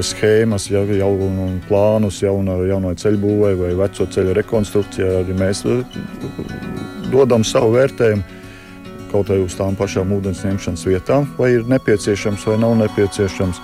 schēmas, 0.07 0.69
ja, 0.71 0.81
jaunu 0.83 1.49
plānus 1.67 2.21
jauno, 2.23 2.61
jauno 2.65 2.93
ceļu 2.95 3.19
būvē 3.21 3.51
vai 3.59 3.73
veco 3.83 4.07
ceļu 4.07 4.37
rekonstrukcijā. 4.39 5.19
Arī 5.21 5.35
mēs 5.37 5.65
dodam 7.11 7.43
savu 7.43 7.75
vērtējumu 7.75 8.39
kaut 9.11 9.27
vai 9.27 9.41
uz 9.43 9.57
tām 9.59 9.75
pašām 9.75 10.13
ūdens 10.15 10.45
ņemšanas 10.47 10.87
vietām, 10.87 11.27
vai 11.35 11.51
ir 11.57 11.67
nepieciešams 11.67 12.47
vai 12.47 12.57
nav 12.63 12.77
nepieciešams. 12.85 13.59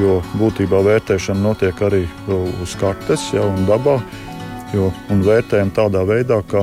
Jo 0.00 0.20
būtībā 0.38 0.80
vērtēšana 0.86 1.42
notiek 1.42 1.80
arī 1.82 2.04
uz 2.62 2.76
kartes, 2.80 3.26
jau 3.34 3.48
dabā. 3.68 3.98
Jo, 4.70 4.92
un 5.10 5.24
vērtējam 5.26 5.72
tādā 5.74 6.04
veidā, 6.06 6.38
ka 6.46 6.62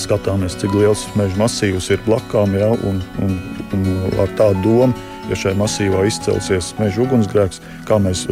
skatāmies, 0.00 0.56
cik 0.60 0.74
liels 0.76 1.04
meža 1.18 1.38
masīvs 1.40 1.90
ir 1.94 2.02
blakām, 2.06 2.56
ja, 2.58 2.70
un, 2.88 3.00
un, 3.22 3.38
un 3.76 3.88
ar 4.20 4.32
tādu 4.38 4.62
domu, 4.64 5.08
ja 5.30 5.36
šai 5.38 5.52
masīvā 5.58 6.02
izcelsies 6.08 6.72
meža 6.80 7.04
ugunsgrēks, 7.04 7.60
kā 7.88 7.98
mēs, 8.02 8.24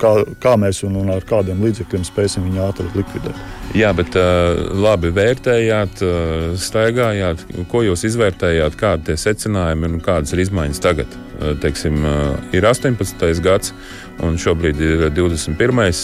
kā, 0.00 0.12
kā 0.42 0.54
mēs 0.60 0.82
un, 0.86 0.96
un 1.02 1.12
ar 1.12 1.24
kādiem 1.28 1.60
līdzekļiem 1.64 2.06
spēsim 2.06 2.46
viņu 2.46 2.62
ātri 2.64 2.88
likvidēt. 2.94 3.40
Jā, 3.76 3.92
bet 3.96 4.16
labi 4.16 5.12
vērtējāt, 5.14 6.04
staigājāt, 6.60 7.44
ko 7.70 7.84
jūs 7.86 8.06
izvērtējāt, 8.08 8.78
kādi 8.80 9.14
ir 9.14 9.20
secinājumi 9.20 9.90
un 9.90 10.00
kādas 10.04 10.34
ir 10.34 10.44
izmaiņas 10.46 10.82
tagad. 10.82 11.18
Teiksim, 11.62 12.02
ir 12.56 12.66
18. 12.68 13.30
gads, 13.44 13.74
un 14.24 14.36
šobrīd 14.40 14.80
ir 14.84 15.06
21. 15.16 15.94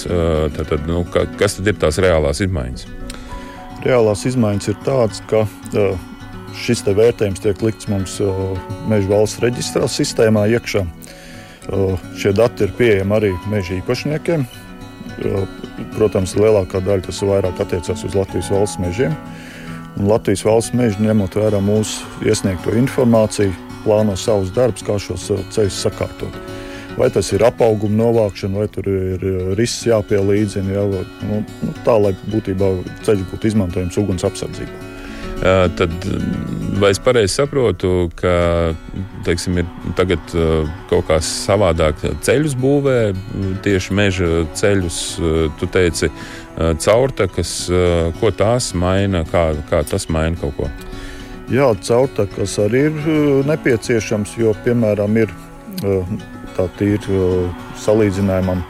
Tad, 0.56 0.76
nu, 0.88 1.02
kas 1.12 1.58
tad 1.58 1.72
ir 1.72 1.80
tās 1.80 2.00
reālās 2.02 2.40
izmaiņas? 2.44 3.05
Reālās 3.86 4.26
izmaiņas 4.28 4.70
ir 4.72 4.78
tādas, 4.86 5.22
ka 5.30 5.44
šis 6.56 6.84
vērtējums 6.86 7.42
tiek 7.44 7.62
likts 7.64 7.88
mums 7.92 8.18
Meža 8.90 9.10
valsts 9.10 9.42
reģistrā 9.44 9.88
sistēmā 9.90 10.46
iekšā. 10.56 10.84
Šie 12.16 12.32
dati 12.36 12.66
ir 12.66 12.74
pieejami 12.78 13.16
arī 13.16 13.32
meža 13.50 13.76
īpašniekiem. 13.80 14.46
Protams, 15.96 16.36
lielākā 16.38 16.82
daļa 16.84 17.08
tas 17.08 17.22
vairāk 17.26 17.62
attiecās 17.64 18.04
uz 18.06 18.18
Latvijas 18.18 18.52
valsts 18.54 18.82
mežiem. 18.82 19.16
Un 19.96 20.10
Latvijas 20.10 20.44
valsts 20.44 20.76
meži, 20.76 21.00
ņemot 21.02 21.38
vērā 21.40 21.62
mūsu 21.64 22.04
iesniegto 22.28 22.76
informāciju, 22.76 23.54
plāno 23.86 24.18
savus 24.20 24.52
darbus, 24.54 24.84
kā 24.86 25.00
šos 25.00 25.30
ceļus 25.56 25.82
sakārtot 25.86 26.55
vai 26.96 27.10
tas 27.12 27.30
ir 27.32 27.44
apauguma 27.46 28.02
novākšana, 28.04 28.64
vai 28.64 28.68
tur 28.72 28.88
ir 28.90 29.24
risks 29.58 29.86
jāpielīdzina. 29.90 30.76
Jā, 30.76 30.84
nu, 31.28 31.42
nu, 31.62 31.76
tā, 31.86 31.96
lai 32.00 32.14
būtībā 32.32 32.72
ceļš 33.06 33.26
būtu 33.32 33.52
izmantojams 33.52 33.98
uguns 34.00 34.26
apsardzībā. 34.26 34.84
Tad, 35.76 35.92
vai 36.80 36.90
es 36.94 37.00
pareizi 37.04 37.34
saprotu, 37.34 38.08
ka 38.16 38.72
teiksim, 39.26 39.58
ir 39.60 39.66
tagad 39.98 40.32
kaut 40.88 41.04
kā 41.10 41.18
savādāk 41.20 42.00
ceļus 42.24 42.54
būvē, 42.56 42.96
tieši 43.66 43.96
meža 43.98 44.30
ceļus, 44.56 45.00
tu 45.60 45.68
teici, 45.68 46.08
caurtakas, 46.56 47.52
ko 48.16 48.32
tās 48.32 48.70
maina, 48.72 49.26
kā, 49.28 49.50
kā 49.68 49.82
tas 49.84 50.08
maina 50.08 50.40
kaut 50.40 50.56
ko? 50.56 50.70
Jā, 51.52 51.68
caurtakas 51.84 52.56
arī 52.64 52.86
ir 52.88 52.96
nepieciešams, 53.46 54.38
jo, 54.40 54.56
piemēram, 54.64 55.20
ir 55.20 55.36
tā 56.56 56.68
tīri 56.78 57.20
salīdzinājumam. 57.84 58.64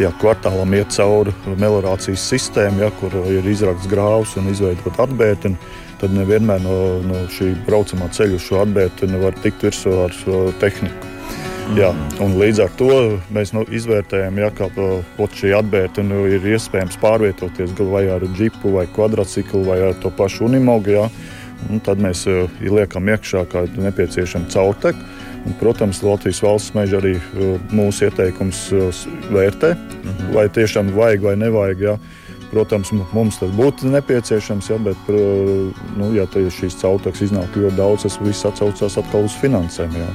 Ja 0.00 0.08
kvartālam 0.16 0.72
iet 0.72 0.94
cauri 0.94 1.34
melorācijas 1.60 2.22
sistēma, 2.30 2.86
ja, 2.86 2.90
kur 2.96 3.12
ir 3.28 3.44
izrakts 3.44 3.90
grāvs 3.92 4.38
un 4.40 4.48
izveidot 4.48 4.96
atbērti, 5.04 5.52
tad 6.00 6.14
nevienmēr 6.16 6.62
no, 6.64 6.76
no 7.04 7.26
šī 7.30 7.52
braucamā 7.66 8.08
ceļa 8.16 8.38
uz 8.38 8.46
šo 8.46 8.62
atbērti 8.64 9.10
nevar 9.12 9.36
tikt 9.44 9.68
virsū 9.68 9.98
ar 10.06 10.16
tehniku. 10.62 11.12
Jā, 11.76 11.92
līdz 12.18 12.58
ar 12.64 12.72
to 12.76 12.88
mēs 13.32 13.52
nu, 13.54 13.62
izvērtējam, 13.70 14.40
ja, 14.42 14.48
ka 14.52 14.66
šī 15.38 15.52
atbērta 15.56 16.02
nu, 16.04 16.24
ir 16.28 16.44
iespējams 16.52 16.98
pārvietoties 17.00 17.76
vai 17.88 18.02
ar 18.12 18.26
džipu, 18.34 18.74
vai 18.74 18.84
kvadrciklu, 18.90 19.62
vai 19.68 19.78
ar 19.86 19.94
to 20.02 20.10
pašu 20.12 20.48
unimogu. 20.50 20.96
Ja, 20.96 21.06
tad 21.86 22.02
mēs 22.02 22.26
uh, 22.28 22.50
liekam 22.60 23.08
iekšā, 23.08 23.46
ir 23.62 23.78
nepieciešama 23.86 24.50
caurteka. 24.52 25.21
Un, 25.42 25.54
protams, 25.58 26.02
Latvijas 26.06 26.42
valsts 26.44 26.74
meža 26.76 27.00
arī 27.00 27.16
uh, 27.18 27.56
mūsu 27.74 28.06
ieteikums 28.06 28.66
uh, 28.76 29.04
vērtē, 29.34 29.74
mhm. 29.76 30.34
vai 30.36 30.48
tiešām 30.52 30.92
vajag 30.96 31.26
vai 31.30 31.38
nevajag. 31.40 31.86
Ja. 31.88 31.96
Protams, 32.52 32.90
mums 32.92 33.38
tas 33.40 33.48
būtu 33.56 33.88
nepieciešams, 33.88 34.66
ja, 34.68 34.76
bet, 34.76 35.06
nu, 35.96 36.10
ja 36.12 36.26
šīs 36.28 36.74
caurtekas 36.82 37.22
iznāk 37.24 37.54
ļoti 37.56 37.78
daudz, 37.78 38.04
tas 38.04 38.18
viss 38.20 38.44
atcaucās 38.44 38.98
atkal 39.00 39.24
uz 39.24 39.38
finansēm. 39.40 39.94
Ja 39.96 40.10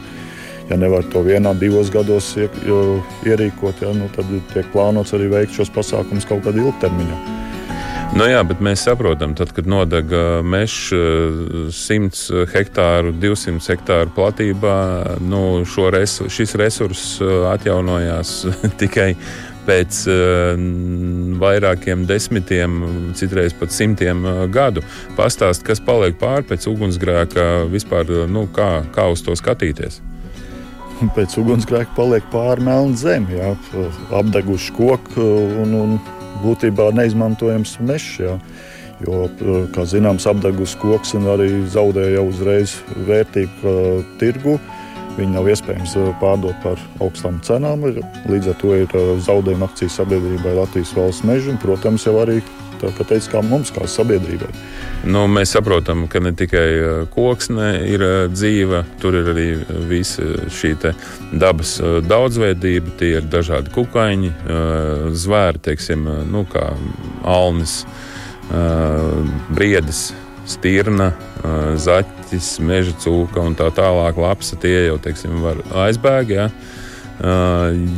ja 0.69 0.77
nevar 0.77 1.05
to 1.11 1.23
vienā, 1.23 1.53
divos 1.59 1.91
gados 1.93 2.33
ierīkot, 2.37 3.83
ja, 3.83 3.93
nu, 3.95 4.09
tad 4.15 4.31
tiek 4.53 4.67
plānots 4.73 5.15
arī 5.15 5.29
veikt 5.31 5.55
šos 5.55 5.71
pasākumus 5.73 6.27
kaut 6.27 6.43
kādā 6.47 6.63
ilgtermiņā. 6.65 7.36
Nu 8.15 8.25
jā, 8.25 8.39
bet 8.47 8.61
mēs 8.63 8.85
saprotam, 8.87 9.33
tad, 9.37 9.51
kad 9.55 9.67
nodeg 9.69 10.11
mežs 10.47 10.93
100 11.75 12.45
hektāru, 12.53 13.11
200 13.19 13.59
hektāru 13.73 14.13
platībā, 14.15 14.77
nu, 15.21 15.41
resu, 15.93 16.29
šis 16.31 16.55
resurss 16.57 17.19
atjaunojās 17.51 18.33
tikai 18.81 19.11
pēc 19.67 20.05
vairākiem 21.41 22.05
desmitiem, 22.07 22.77
citreiz 23.19 23.55
pat 23.57 23.75
simtiem 23.75 24.23
gadu. 24.55 24.85
Pastāst, 25.19 25.65
kas 25.67 25.83
paliek 25.83 26.15
pāri 26.21 26.47
pēc 26.47 26.69
ugunsgrēka, 26.71 27.67
vispār, 27.73 28.27
nu, 28.31 28.47
kā, 28.55 28.85
kā 28.95 29.09
uz 29.11 29.25
to 29.25 29.35
skatīties 29.35 30.01
pēc 31.13 31.35
ugunsgrēka 31.37 31.93
paliek 31.93 32.25
pāri 32.33 32.63
melna 32.65 32.97
zeme, 32.97 33.51
apdeguši 34.17 34.73
koku 34.73 35.25
un, 35.61 35.75
un 35.77 35.91
būtībā 36.43 36.89
neizmantojams 36.97 37.77
mežs. 37.85 38.17
Jā. 38.23 38.39
Jo, 39.05 39.27
kā 39.75 39.83
zināms, 39.85 40.25
apdegus 40.25 40.73
koks 40.81 41.13
arī 41.13 41.51
zaudēja 41.69 42.23
uzreiz 42.25 42.79
vērtību 43.05 43.73
tirgu. 44.17 44.55
Viņi 45.17 45.33
nav 45.33 45.49
iespējams 45.49 45.93
pārdot 46.21 46.57
par 46.63 46.81
augstām 47.01 47.37
cenām. 47.45 47.85
Līdz 48.29 48.51
ar 48.51 48.57
to 48.61 48.73
ir 48.77 48.97
zaudējuma 49.25 49.69
akcijas 49.69 49.99
sabiedrībai 50.01 50.55
Latvijas 50.57 50.93
valsts 50.97 51.25
meža 51.25 51.53
un, 51.53 51.61
protams, 51.61 52.05
jau 52.09 52.17
arī 52.21 52.39
tā, 52.81 52.91
kā 53.31 53.41
mums, 53.45 53.71
kā 53.73 53.87
sabiedrībai. 53.89 54.49
Nu, 55.07 55.27
mēs 55.29 55.53
saprotam, 55.53 56.07
ka 56.09 56.19
ne 56.23 56.33
tikai 56.37 57.05
koksne 57.13 57.69
ir 57.85 58.03
dzīva, 58.33 58.83
tur 59.01 59.19
ir 59.19 59.31
arī 59.33 59.47
visa 59.89 60.25
šī 60.49 60.73
dabas 61.37 61.77
daudzveidība. 62.07 62.95
Tie 62.99 63.13
ir 63.19 63.27
dažādi 63.29 63.73
kukaiņi, 63.75 64.31
zvēri, 65.13 65.63
teiksim, 65.69 66.07
nu, 66.31 66.45
kā 66.49 66.71
alnis, 67.27 67.83
briedis, 69.53 70.09
stirna, 70.47 71.11
zaķis, 71.77 72.57
meža 72.63 72.95
cūka 73.03 73.43
un 73.43 73.55
tā 73.59 73.69
tālāk. 73.75 74.19
Lapsa 74.19 74.55
tie 74.59 74.87
jau 74.87 74.97
teiksim, 75.03 75.41
var 75.43 75.59
aizbēgt. 75.85 76.31
Ja? 76.31 76.49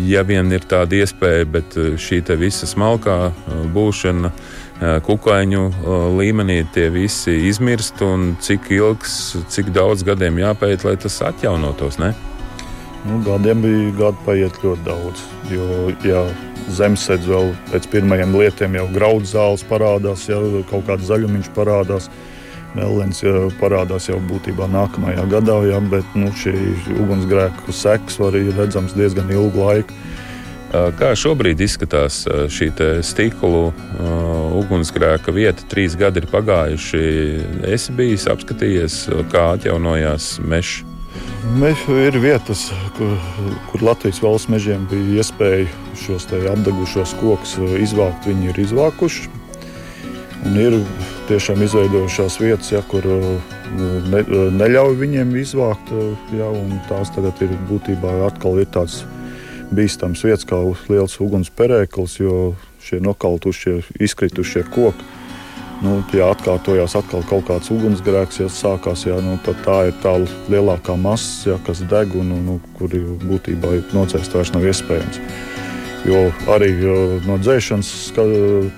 Ja 0.07 0.23
vien 0.23 0.51
ir 0.55 0.63
tāda 0.69 1.01
iespēja, 1.01 1.45
bet 1.51 1.75
šī 1.99 2.21
visa 2.39 2.69
smalkā 2.69 3.17
būšana 3.75 4.31
kukaiņu 4.79 5.63
līmenī 6.15 6.61
tie 6.73 6.87
visi 6.93 7.35
izmirst, 7.49 7.99
un 8.05 8.33
cik 8.39 8.69
ilgs, 8.71 9.13
cik 9.51 9.73
daudz 9.75 10.05
gadiem 10.07 10.39
jāpēt, 10.39 10.85
lai 10.87 10.95
tas 10.99 11.19
atjaunotos? 11.27 11.99
Ne? 11.99 12.13
Nu, 13.07 13.19
gadiem 13.23 13.61
bija 13.63 13.91
gadi 13.97 14.23
paiet 14.25 14.57
ļoti 14.63 14.85
daudz. 14.87 15.23
Jo, 15.51 15.67
ja 16.07 16.23
zemesēdz 16.75 17.29
vēl 17.31 17.53
pēc 17.71 17.87
pirmajiem 17.91 18.35
lietiem 18.35 18.75
jau 18.79 18.87
graudu 18.93 19.29
zāles 19.29 19.63
parādās, 19.67 20.27
jau 20.29 20.41
kaut 20.69 20.87
kāds 20.89 21.07
zaļumiņš 21.09 21.51
parādās. 21.55 22.09
Melnēns 22.75 23.23
parādās 23.57 24.11
jau 24.11 24.19
būtībā 24.29 24.67
nākamajā 24.69 25.23
gadā, 25.31 25.55
ja, 25.65 25.79
bet 25.81 26.05
nu, 26.13 26.29
šī 26.37 26.53
ugunsgrēku 27.01 27.73
sekas 27.73 28.19
var 28.21 28.37
redzams 28.37 28.93
diezgan 28.93 29.31
ilgu 29.33 29.63
laiku. 29.63 29.95
Kā 30.69 31.15
šobrīd 31.17 31.63
izskatās 31.65 32.21
šī 32.53 32.67
stikla 33.01 33.71
ugunsgrēka 34.59 35.33
vieta? 35.33 35.65
Trīs 35.71 35.95
gadi 35.97 36.21
ir 36.21 36.29
pagājuši. 36.29 37.01
Es 37.65 37.87
biju 37.89 38.19
apskatījies, 38.35 38.99
kā 39.33 39.47
atjaunojās 39.55 40.35
mežs. 40.45 40.83
Meža 41.57 41.95
ir 42.05 42.19
vietas, 42.21 42.67
kur, 42.97 43.15
kur 43.71 43.83
Latvijas 43.87 44.21
valsts 44.21 44.51
mežiem 44.53 44.85
bija 44.91 45.23
iespēja 45.23 45.65
šos 45.97 46.29
apdegušos 46.37 47.15
kokus 47.17 47.57
izvākt. 47.79 48.29
Viņi 48.29 48.51
ir 48.51 48.63
izvākuši. 48.67 49.29
Un 50.45 50.55
ir 50.55 50.75
tiešām 51.27 51.63
izveidojušās 51.65 52.37
vietas, 52.39 52.69
ja, 52.71 52.83
kur 52.87 53.03
ne, 53.09 54.21
neļauj 54.61 54.99
viņiem 55.01 55.33
izvākt. 55.41 55.89
Ja, 56.37 56.53
tās 56.91 57.09
tagad 57.15 57.41
ir 57.41 57.57
būtībā 57.71 58.19
atkal 58.29 58.61
ir 58.61 58.69
tāds 58.69 59.01
bīstams 59.75 60.23
vietas, 60.25 60.47
kā 60.49 60.59
liels 60.89 61.19
uguns 61.21 61.51
perēklis, 61.53 62.19
jo 62.19 62.53
šie 62.83 63.01
nokautušie, 63.03 63.79
izkritušie 64.01 64.65
koki. 64.73 65.15
Nu, 65.79 66.01
ja 66.11 66.27
atkārtojās 66.33 66.97
atkal 66.99 67.21
kaut 67.29 67.45
kāds 67.47 67.69
ugunsgrēks, 67.71 68.41
ja 68.41 68.49
sākās, 68.51 69.05
ja, 69.07 69.15
nu, 69.23 69.37
tad 69.45 69.61
tā 69.63 69.77
ir 69.87 69.95
tā 70.03 70.17
lielākā 70.51 70.97
masa, 70.99 71.53
ja, 71.53 71.55
kas 71.63 71.79
deg 71.87 72.17
un 72.19 72.33
nu, 72.43 72.57
kur 72.75 72.91
būtībā 73.23 73.77
nocēst 73.95 74.35
vairs 74.35 74.51
nav 74.51 74.67
iespējams. 74.67 75.21
Jo 76.07 76.25
arī 76.51 76.69
jo 76.79 76.97
no 77.27 77.35
dzēšanas 77.39 77.89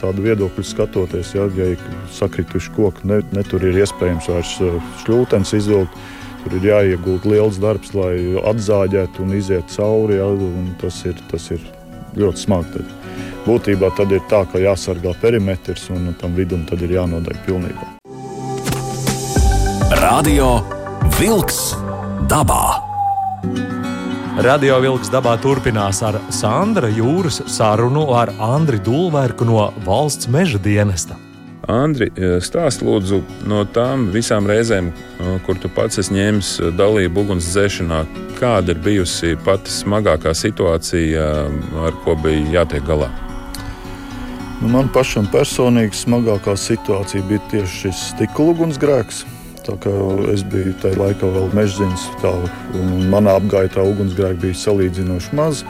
tādu 0.01 0.25
viedokļu 0.25 0.65
skatoties, 0.65 1.34
ja, 1.38 1.47
ja 1.58 1.71
ir 1.73 1.82
sakrituši 2.13 2.73
koki, 2.77 3.06
ne, 3.10 3.21
ne 3.34 3.43
tur 3.49 3.65
ir 3.65 3.82
iespējams 3.82 4.30
vairs 4.30 4.56
eh, 4.62 4.77
šļūtens 5.01 5.54
izvilkt 5.58 5.97
Tur 6.41 6.58
ir 6.58 6.67
jāiegūt 6.71 7.27
liels 7.30 7.60
darbs, 7.62 7.93
lai 7.93 8.15
atzāģētu 8.51 9.23
un 9.25 9.36
iziet 9.38 9.69
cauri. 9.75 10.17
Ja, 10.17 10.27
tas, 10.82 11.01
ir, 11.06 11.21
tas 11.32 11.47
ir 11.54 11.63
ļoti 12.17 12.45
smagi. 12.45 12.73
Tad. 12.75 12.97
Būtībā 13.45 13.89
tad 13.97 14.13
ir 14.13 14.21
tā, 14.30 14.43
ka 14.49 14.62
jāsargā 14.62 15.15
perimetrs 15.21 15.89
un 15.93 16.13
tam 16.21 16.38
vidum 16.38 16.65
ir 16.77 16.97
jānodeg 16.97 17.41
pilnībā. 17.47 17.89
Radio 20.01 20.54
Wolks 21.19 21.73
dabā. 22.30 22.91
Radio 24.41 24.77
Vilks 24.82 25.10
dabā 25.12 25.34
turpinās 25.43 25.99
ar 26.08 26.15
Sandra 26.34 26.88
Jūras 26.89 27.41
sarunu 27.51 28.08
ar 28.15 28.32
Andriu 28.41 28.80
Dulverku 28.82 29.45
no 29.45 29.67
Valsts 29.86 30.30
meža 30.32 30.58
dienesta. 30.58 31.20
Andri, 31.69 32.08
e, 32.17 32.39
stāst 32.41 32.82
lūdzu 32.82 33.19
no 33.45 33.62
tām 33.69 34.08
visām 34.13 34.47
reizēm, 34.50 34.89
e, 34.89 35.34
kur 35.45 35.60
tu 35.62 35.69
pats 35.69 36.00
esi 36.02 36.15
ņēmis 36.15 36.50
e, 36.58 36.69
dalību 36.74 37.21
ugunsdzēšanā, 37.21 38.00
kāda 38.39 38.74
ir 38.74 38.82
bijusi 38.82 39.36
pati 39.45 39.69
smagākā 39.69 40.34
situācija, 40.34 41.28
ar 41.86 42.00
ko 42.02 42.15
bija 42.24 42.62
jātiek 42.62 42.88
galā? 42.88 43.12
Nu, 44.62 44.71
man 44.74 44.89
pašam 44.93 45.30
personīgi 45.30 46.02
smagākā 46.02 46.58
situācija 46.58 47.21
bija 47.30 47.45
tieši 47.54 47.86
šis 47.86 48.02
stikla 48.15 48.56
ugunsgrēks. 48.56 49.24
Es 50.34 50.41
biju 50.50 50.74
tajā 50.82 50.97
laikā 50.97 51.28
vēl 51.30 51.52
mežģīns, 51.54 52.08
un 52.82 53.06
manā 53.13 53.36
apgaitā 53.38 53.86
ugunsgrēki 53.86 54.47
bija 54.47 54.58
salīdzinoši 54.63 55.38
mazi. 55.38 55.69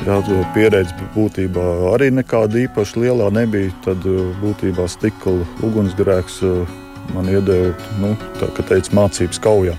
Jā, 0.00 0.16
pieredze 0.54 0.96
būtībā 1.12 1.62
arī 1.92 2.08
nekāda 2.14 2.62
īpaši 2.62 3.02
liela 3.02 3.26
nebija. 3.34 3.68
Tad 3.84 4.06
uh, 4.08 4.30
būtībā 4.40 4.86
stikla 4.88 5.44
ugunsgrēks 5.66 6.38
uh, 6.48 6.78
man 7.12 7.28
iedeva 7.28 7.74
nu, 8.00 8.14
tā, 8.40 8.48
teica, 8.62 8.94
mācības 8.96 9.42
kaujā. 9.44 9.76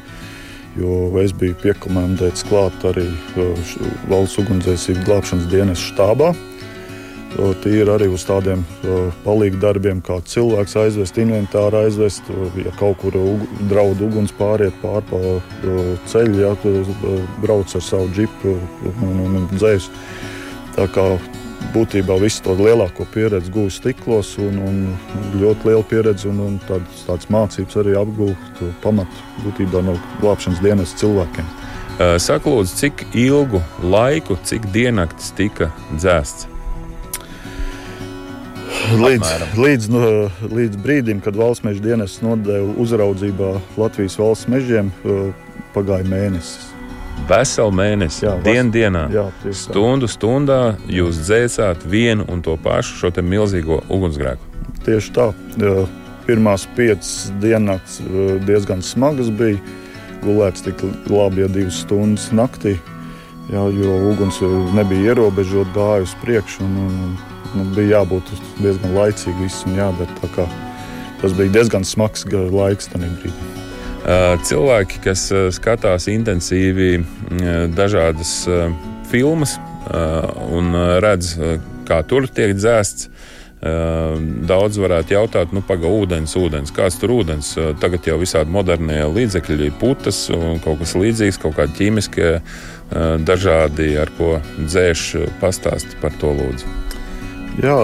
Jo 0.78 1.10
es 1.20 1.34
biju 1.36 1.58
piekomandēts 1.64 2.46
klāt 2.48 2.86
arī 2.88 3.08
uh, 3.10 3.74
valsts 4.12 4.38
ugunsdzēsības 4.44 5.08
glābšanas 5.10 5.50
dienas 5.52 5.82
štābā. 5.90 6.32
Tie 7.32 7.78
ir 7.80 7.90
arī 7.90 8.10
uz 8.12 8.26
tādiem 8.28 8.64
palīgu 9.24 9.60
darbiem, 9.62 10.02
kā 10.04 10.18
cilvēks 10.28 10.76
aizvest, 10.82 11.20
inventāru 11.22 11.80
aizvest, 11.86 12.28
ja 12.60 12.74
kaut 12.80 13.00
kur 13.00 13.16
draud 13.72 14.02
uguns 14.04 14.34
pāriet 14.36 14.76
pār 14.84 15.06
pa 15.08 15.20
ceļu, 16.12 16.42
ja 16.42 16.52
brauc 17.44 17.72
ar 17.78 17.86
savu 17.86 18.12
džipu 18.12 18.58
un, 18.92 19.24
un, 19.24 19.48
dzēs. 19.56 19.88
Tā 20.76 20.90
kā 20.92 21.08
būtībā 21.72 22.20
visu 22.20 22.44
to 22.44 22.58
lielāko 22.60 23.08
pieredzi 23.14 23.52
gūst 23.56 23.80
stiklos, 23.80 24.36
un, 24.42 24.60
un 24.68 24.84
ļoti 25.40 25.72
liela 25.72 25.88
pieredze 25.88 26.28
un, 26.32 26.44
un 26.50 26.62
tādas, 26.68 27.06
tādas 27.08 27.32
mācības 27.32 27.80
arī 27.80 27.96
apgūst 28.02 28.64
pamatu 28.84 29.44
būtībā 29.46 29.84
no 29.88 29.96
glābšanas 30.20 30.64
dienas 30.64 30.96
cilvēkiem. 31.00 31.48
Saka, 32.20 32.50
lūdzu, 32.50 32.80
cik 32.80 33.06
ilgu 33.16 33.62
laiku, 33.84 34.40
cik 34.48 34.72
diennaktis 34.76 35.32
tika 35.38 35.72
dzēsts? 35.96 36.51
Līdz, 38.90 39.30
līdz, 39.56 39.88
no, 39.92 40.02
līdz 40.52 40.80
brīdim, 40.82 41.22
kad 41.24 41.38
valsts 41.38 41.64
meža 41.64 41.84
dienas 41.84 42.18
nodeva 42.24 42.74
uzraudzībā 42.82 43.54
Latvijas 43.80 44.18
valsts 44.20 44.50
mežiem, 44.52 44.92
pagāja 45.76 46.08
mēnesis. 46.10 46.72
Veselu 47.30 47.72
mēnesi, 47.76 48.26
jā, 48.26 48.34
dien 48.44 48.72
dienā, 48.74 49.06
jā, 49.14 49.26
stundu 49.56 50.10
stundā 50.10 50.76
jūs 50.90 51.22
dzēsāt 51.22 51.86
vienu 51.88 52.26
un 52.32 52.42
to 52.44 52.58
pašu 52.60 52.98
šo 52.98 53.12
milzīgo 53.24 53.82
ugunsgrēku. 53.90 54.66
Tieši 54.88 55.14
tā. 55.16 55.30
Pirmās 56.26 56.68
piecas 56.78 57.32
dienas 57.42 58.00
diezgan 58.48 58.84
smagas 58.86 59.32
bija. 59.34 59.62
Gulēts 60.22 60.62
tik 60.62 60.84
labi, 61.10 61.42
ja 61.42 61.48
divas 61.50 61.80
stundas 61.82 62.28
naktī, 62.30 62.76
jā, 63.50 63.64
jo 63.74 63.96
uguns 64.12 64.38
nebija 64.78 65.16
ierobežota, 65.16 65.72
gāja 65.74 66.04
uz 66.06 66.14
priekšu. 66.22 66.62
Un, 66.68 66.76
un, 66.78 67.16
nu, 67.58 67.66
bija 67.76 68.00
jābūt 68.00 68.32
diezgan 68.60 68.96
laicīgi 68.98 69.48
visam 69.48 69.76
jādara. 69.78 70.48
Tas 71.22 71.36
bija 71.38 71.54
diezgan 71.60 71.86
smags 71.86 72.26
laiks 72.32 72.90
tajā 72.92 73.12
brīdī. 73.22 73.50
Cilvēki, 74.48 75.04
kas 75.04 75.28
skatās 75.54 76.08
intensīvi 76.10 77.04
dažādas 77.78 78.32
filmas 79.12 79.60
un 80.50 80.74
redz, 81.04 81.36
kā 81.86 82.02
tur 82.10 82.26
tiek 82.32 82.56
dzēsts, 82.58 83.12
Daudz 83.62 84.80
varētu 84.82 85.14
jautāt, 85.14 85.52
nu, 85.54 85.62
pagaidi, 85.62 85.92
ūdens, 86.02 86.34
ūdens, 86.40 86.72
kāds 86.74 86.96
tur 86.98 87.14
ūdens. 87.14 87.52
Tagad 87.78 88.08
jau 88.10 88.16
visādi 88.18 88.50
modernie 88.50 89.04
līdzekļi, 89.06 89.70
putas 89.78 90.24
un 90.34 90.58
kaut 90.64 90.82
kas 90.82 90.96
līdzīgs, 90.98 91.38
kaut 91.44 91.60
kādi 91.60 91.78
ķīmiskie, 91.78 92.32
dažādi, 93.22 93.92
ar 94.02 94.10
ko 94.18 94.40
dzēš, 94.58 95.06
pastāsti 95.44 96.02
par 96.02 96.18
to 96.18 96.34
lūdzu. 96.40 96.74
Jā, 97.60 97.76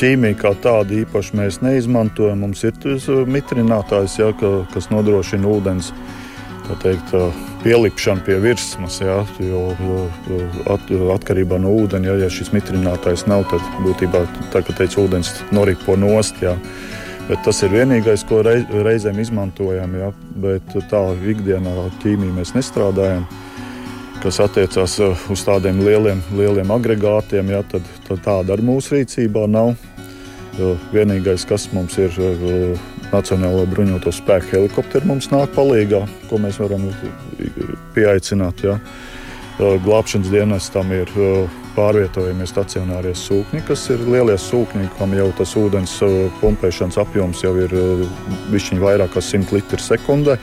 ķīmija 0.00 0.36
kā 0.36 0.50
tāda 0.60 0.98
īpaši 1.00 1.36
mēs 1.38 1.60
neizmantojam. 1.64 2.42
Mums 2.44 2.60
ir 2.66 2.76
tas 2.82 3.06
mitrinātājs, 3.08 4.18
jā, 4.20 4.30
ka, 4.36 4.50
kas 4.74 4.90
nodrošina 4.92 5.48
ūdens 5.48 5.94
teikt, 6.82 7.14
pielipšanu 7.64 8.22
pie 8.26 8.36
virsmas. 8.44 9.00
Jā, 9.00 9.22
jo, 9.42 9.64
at, 10.70 10.92
atkarībā 11.16 11.58
no 11.62 11.72
ūdeņa, 11.80 12.12
jā, 12.12 12.18
ja 12.26 12.30
šis 12.36 12.52
mitrinātājs 12.54 13.26
nav, 13.30 13.46
tad 13.50 13.64
būtībā 13.80 14.26
tā, 14.52 14.60
ka 14.60 14.76
teica, 14.76 15.00
ūdens 15.02 15.32
noripo 15.56 15.96
nost. 15.98 16.42
Jā. 16.44 16.58
Bet 17.30 17.44
tas 17.46 17.62
ir 17.64 17.72
vienīgais, 17.72 18.26
ko 18.28 18.42
reizēm 18.44 19.20
izmantojam. 19.22 19.96
Jā. 19.96 20.12
Bet 20.44 20.76
tā 20.92 21.04
ikdienā 21.32 21.74
ķīmiju 22.04 22.36
mēs 22.42 22.52
nestrādājam 22.58 23.24
kas 24.22 24.40
attiecās 24.44 24.96
uh, 25.00 25.28
uz 25.32 25.42
tādiem 25.46 25.80
lieliem, 25.84 26.20
lieliem 26.36 26.72
agregātiem, 26.74 27.52
ja, 27.54 27.62
tad, 27.66 27.86
tad 28.08 28.22
tāda 28.24 28.54
arī 28.56 28.66
mūsu 28.68 28.98
rīcībā 28.98 29.46
nav. 29.50 29.74
Vienīgais, 30.92 31.46
kas 31.48 31.68
mums 31.72 31.96
ir, 32.02 32.16
uh, 32.20 32.88
Nacionālo 33.10 33.64
bruņoto 33.66 34.12
spēku 34.14 34.52
helikopteri, 34.54 35.08
mums 35.08 35.30
nāk 35.32 35.50
palīdzīgā, 35.56 36.04
ko 36.30 36.38
mēs 36.38 36.60
varam 36.62 36.84
pieaicināt. 37.96 38.62
Ja. 38.62 38.76
Glābšanas 39.58 40.30
dienestam 40.32 40.92
ir 40.94 41.10
pārvietojamie 41.74 42.46
stacionārie 42.48 43.12
sūkņi, 43.18 43.64
kas 43.66 43.82
ir 43.92 44.04
lielie 44.06 44.36
sūkņi, 44.40 44.86
kam 44.96 45.12
jau 45.18 45.26
tas 45.36 45.56
ūdens 45.58 45.96
pumpēšanas 46.38 47.00
apjoms 47.02 47.42
jau 47.44 47.52
ir 47.58 47.74
višķiņ 48.54 48.80
vairāk 48.80 49.12
kā 49.16 49.24
100 49.26 49.58
litri 49.58 49.82
sekundē. 49.84 50.38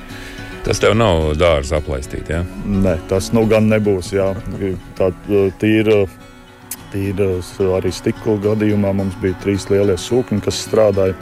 Tas 0.68 0.82
tev 0.84 0.98
nav 1.00 1.30
dārza 1.40 1.78
aplaistīt, 1.80 2.28
jā? 2.28 2.42
Ja? 2.44 2.64
Nē, 2.68 2.98
tas 3.08 3.30
nu 3.32 3.46
gan 3.48 3.70
nebūs. 3.72 4.10
Jā. 4.12 4.34
Tā 4.98 5.14
tīra. 5.62 6.02
Tīra 6.92 7.28
arī 7.78 7.92
stikla 7.92 8.36
gadījumā 8.44 8.92
mums 8.96 9.16
bija 9.22 9.36
trīs 9.44 9.70
lielie 9.72 9.96
sūkņi, 10.00 10.42
kas 10.44 10.60
strādāja. 10.68 11.16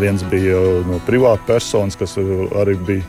Viens 0.00 0.24
bija 0.30 0.56
no 0.88 1.00
privāta 1.04 1.44
personas, 1.50 1.98
kas 2.00 2.16
arī 2.16 2.78
bija 2.86 3.04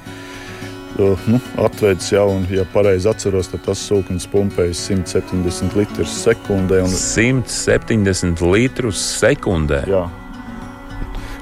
nu, 0.99 1.39
atvedis 1.63 2.11
jau, 2.11 2.25
un, 2.37 2.47
ja 2.51 2.65
pareizi 2.73 3.07
atceros, 3.11 3.51
tad 3.53 3.63
tas 3.67 3.83
sūknis 3.87 4.27
pumpēja 4.31 4.75
170 4.75 5.79
litrus 5.79 6.17
sekundē. 6.25 6.81
Un... 6.83 6.91
170 6.91 8.43
litrus 8.51 8.99
sekundē. 9.21 9.83
Jā, 9.91 10.03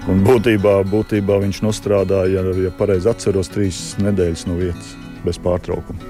Un 0.10 0.24
būtībā, 0.26 0.80
būtībā 0.90 1.38
viņš 1.44 1.62
nostrādāja, 1.62 2.42
ja, 2.58 2.72
pareizi 2.78 3.10
atceros, 3.12 3.52
trīs 3.54 3.82
nedēļas 4.02 4.48
no 4.50 4.58
vietas 4.58 4.96
bez 5.22 5.38
pārtraukuma. 5.42 6.02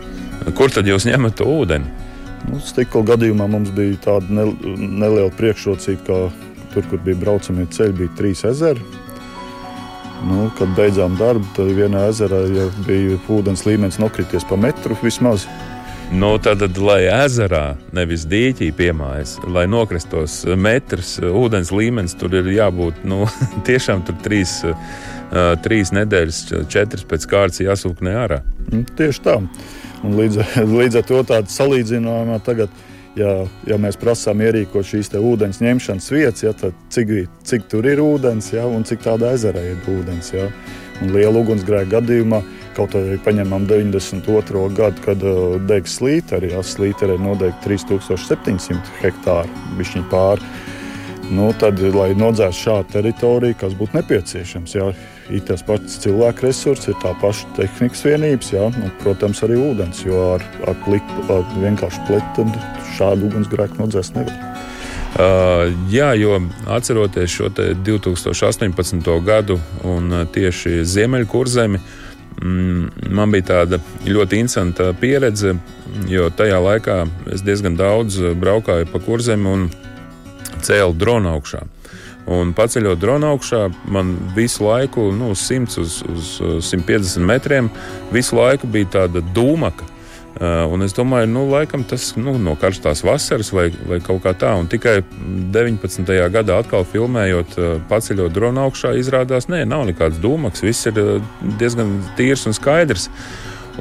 Kur 0.56 0.71
tad 0.71 0.88
jūs 0.88 1.06
ņemat 1.10 1.36
to 1.41 1.47
ūdeni? 1.51 1.91
Nu, 2.47 2.62
Stikla 2.63 3.04
gadījumā 3.12 3.45
mums 3.51 3.73
bija 3.75 3.99
tāda 4.08 4.32
ne, 4.34 4.47
neliela 4.80 5.30
priekšrocība, 5.38 6.01
ka 6.08 6.71
tur, 6.73 6.88
kur 6.89 7.04
bija 7.04 7.19
braucamie 7.19 7.67
ceļi, 7.69 7.97
bija 7.99 8.15
trīs 8.17 8.45
ezeri. 8.47 8.82
Nu, 10.25 10.47
kad 10.58 10.71
beidzām 10.77 11.17
darbu, 11.17 11.45
tad 11.58 11.71
vienā 11.75 12.06
ezerā 12.12 12.43
ja 12.54 12.67
bija 12.86 13.17
ūdens 13.34 13.65
līmenis 13.65 13.99
nokrities 14.01 14.45
pa 14.47 14.58
metru 14.58 14.97
vismaz. 15.01 15.47
Nu, 16.12 16.34
tad, 16.43 16.60
lai 16.76 17.06
ezerā, 17.08 17.78
nevis 17.95 18.26
dīķī 18.28 18.67
piemājas, 18.76 19.38
lai 19.47 19.63
nokristos 19.71 20.41
metrs, 20.60 21.13
ūdens 21.24 21.71
līmenis 21.71 22.17
tur 22.19 22.34
ir 22.36 22.50
jābūt 22.52 23.06
nu, 23.08 23.21
tiešām 23.67 24.04
trīs, 24.19 24.58
uh, 24.67 25.54
trīs 25.63 25.93
nedēļas, 25.95 26.41
četras 26.67 27.08
pēc 27.08 27.28
kārtas 27.32 27.63
jāsūknē 27.63 28.15
ārā. 28.26 28.41
Mm, 28.67 28.84
tieši 29.00 29.24
tā. 29.24 29.38
Un 30.04 30.17
līdz, 30.19 30.41
līdz 30.82 31.00
ar 31.00 31.08
to 31.08 31.21
tādu 31.32 31.56
salīdzinājumu 31.56 32.41
tagad. 32.43 32.82
Ja, 33.15 33.32
ja 33.67 33.76
mēs 33.76 33.97
prasām 34.00 34.39
ierīkot 34.39 34.88
šīs 34.88 35.10
ūdens 35.19 35.60
ņemšanas 35.60 36.06
vietas, 36.13 36.43
ja, 36.45 36.54
tad 36.56 36.76
cik, 36.95 37.10
cik 37.43 37.65
tur 37.71 37.88
ir 37.88 38.00
ūdens 38.00 38.54
ja, 38.54 38.63
un 38.63 38.86
cik 38.88 39.04
tādā 39.04 39.34
ezerā 39.36 39.63
ir 39.74 39.91
ūdens. 39.91 40.32
Ja. 40.36 40.47
Un 41.02 41.12
liela 41.15 41.41
ugunsgrēka 41.41 41.97
gadījumā 41.97 42.39
Kaut 42.75 42.93
arī 42.95 43.17
paņemam 43.19 43.65
92. 43.67 44.62
gadu, 44.77 45.01
kad 45.03 45.23
uh, 45.27 45.57
degs 45.67 45.97
slīteri, 45.99 46.53
ja 46.53 46.62
slīterē 46.63 47.17
nodegta 47.19 47.67
3700 47.67 49.01
hektāru, 49.01 49.63
bišķiņ 49.79 50.05
pāri. 50.12 50.45
Nu, 51.31 51.49
tad, 51.55 51.79
lai 51.95 52.10
nodzēstu 52.15 52.65
šādu 52.65 52.91
teritoriju, 52.91 53.55
kas 53.60 53.75
būtu 53.79 53.95
nepieciešams, 53.95 54.73
jā, 54.75 54.89
ir 55.31 55.43
tas 55.47 55.63
pats 55.63 55.99
cilvēku 56.03 56.47
resurss, 56.47 56.89
ir 56.91 56.97
tā 57.03 57.13
paša 57.21 57.53
tehnikas 57.55 58.03
vienības, 58.07 58.51
jā, 58.51 58.65
nu, 58.75 58.91
protams, 59.03 59.39
arī 59.47 59.60
ūdens. 59.60 60.03
Jo 60.07 60.25
ar, 60.34 60.43
ar, 60.67 60.75
pliku, 60.84 61.23
ar 61.31 61.47
vienkārši 61.62 62.03
pletu 62.10 62.47
šādu 62.97 63.29
ugunsgrēku 63.29 63.79
nodzēst 63.79 64.15
nevar. 64.19 64.36
Uh, 65.12 65.67
jā, 65.91 66.13
jo 66.19 66.38
atceroties 66.71 67.31
šo 67.31 67.49
2018. 67.55 69.12
gadu 69.27 69.60
un 69.88 70.07
uh, 70.12 70.27
tieši 70.36 70.86
Ziemeļkurzemi, 70.88 71.79
uh, 71.79 72.11
man 72.41 73.32
bija 73.34 73.47
tāda 73.51 73.80
ļoti 74.08 74.39
interesanta 74.41 74.91
pieredze, 74.97 75.56
jo 76.10 76.30
tajā 76.34 76.58
laikā 76.62 76.97
es 77.34 77.43
diezgan 77.45 77.77
daudz 77.77 78.17
braukāju 78.41 78.89
pa 78.91 79.01
kurzem 79.04 79.45
un 79.49 79.69
cēlu 80.62 80.97
dronu 80.97 81.36
augšā. 81.36 81.62
Un 82.32 82.54
paceļot 82.54 82.99
dronu 83.01 83.32
augšā, 83.34 83.63
man 83.91 84.13
visu 84.36 84.65
laiku, 84.67 85.10
nu, 85.17 85.32
100 85.36 85.82
uz, 85.82 85.97
uz 86.06 86.36
150 86.69 87.25
metriem, 87.25 87.69
visu 88.13 88.38
laiku 88.38 88.69
bija 88.69 88.91
tāda 88.99 89.23
dūmaka. 89.36 89.88
Uh, 90.41 90.63
un 90.73 90.82
es 90.82 90.95
domāju, 90.97 91.27
nu, 91.30 91.43
laikam 91.51 91.84
tas 91.86 92.15
nu, 92.17 92.32
no 92.41 92.56
karstās 92.58 93.04
vasaras 93.06 93.51
vai, 93.54 93.67
vai 93.86 93.99
kaut 94.01 94.23
kā 94.23 94.32
tā. 94.34 94.56
Un 94.58 94.65
tikai 94.65 94.95
19. 95.54 96.08
gadā 96.34 96.56
atkal 96.63 96.82
filmējot, 96.89 97.54
uh, 97.60 97.75
paceļot 97.91 98.34
dronu 98.34 98.63
augšā, 98.63 98.95
izrādās, 98.97 99.45
nē, 99.54 99.60
nav 99.69 99.86
nekāds 99.91 100.17
dūmaks. 100.23 100.63
Viss 100.65 100.89
ir 100.89 100.97
uh, 100.97 101.12
diezgan 101.62 101.99
tīrs 102.17 102.47
un 102.49 102.58
skaidrs. 102.58 103.06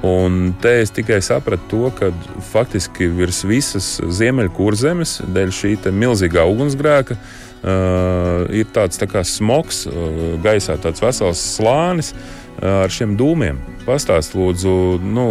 Un 0.05 0.51
te 0.61 0.75
es 0.83 0.93
tikai 0.93 1.23
sapratu 1.25 1.65
to, 1.73 1.89
ka 1.97 2.11
faktiski 2.51 3.09
virs 3.09 3.41
visas 3.49 3.95
ziemeļkurzemes, 4.21 5.23
dēļ 5.33 5.55
šī 5.57 5.73
milzīgā 5.97 6.45
ugunsgrēka, 6.45 7.17
uh, 7.17 8.45
ir 8.53 8.69
tāds 8.77 9.01
tā 9.01 9.09
kā 9.09 9.25
smogs 9.25 9.87
uh, 9.89 10.37
gaisā, 10.45 10.77
tāds 10.85 11.01
vesels 11.01 11.41
slānis. 11.57 12.13
Uh, 12.13 12.37
ar 12.61 12.93
šiem 12.93 13.17
dūmiem. 13.19 13.59
Pastāst, 13.87 14.37
lūdzu, 14.37 15.01
nu, 15.03 15.27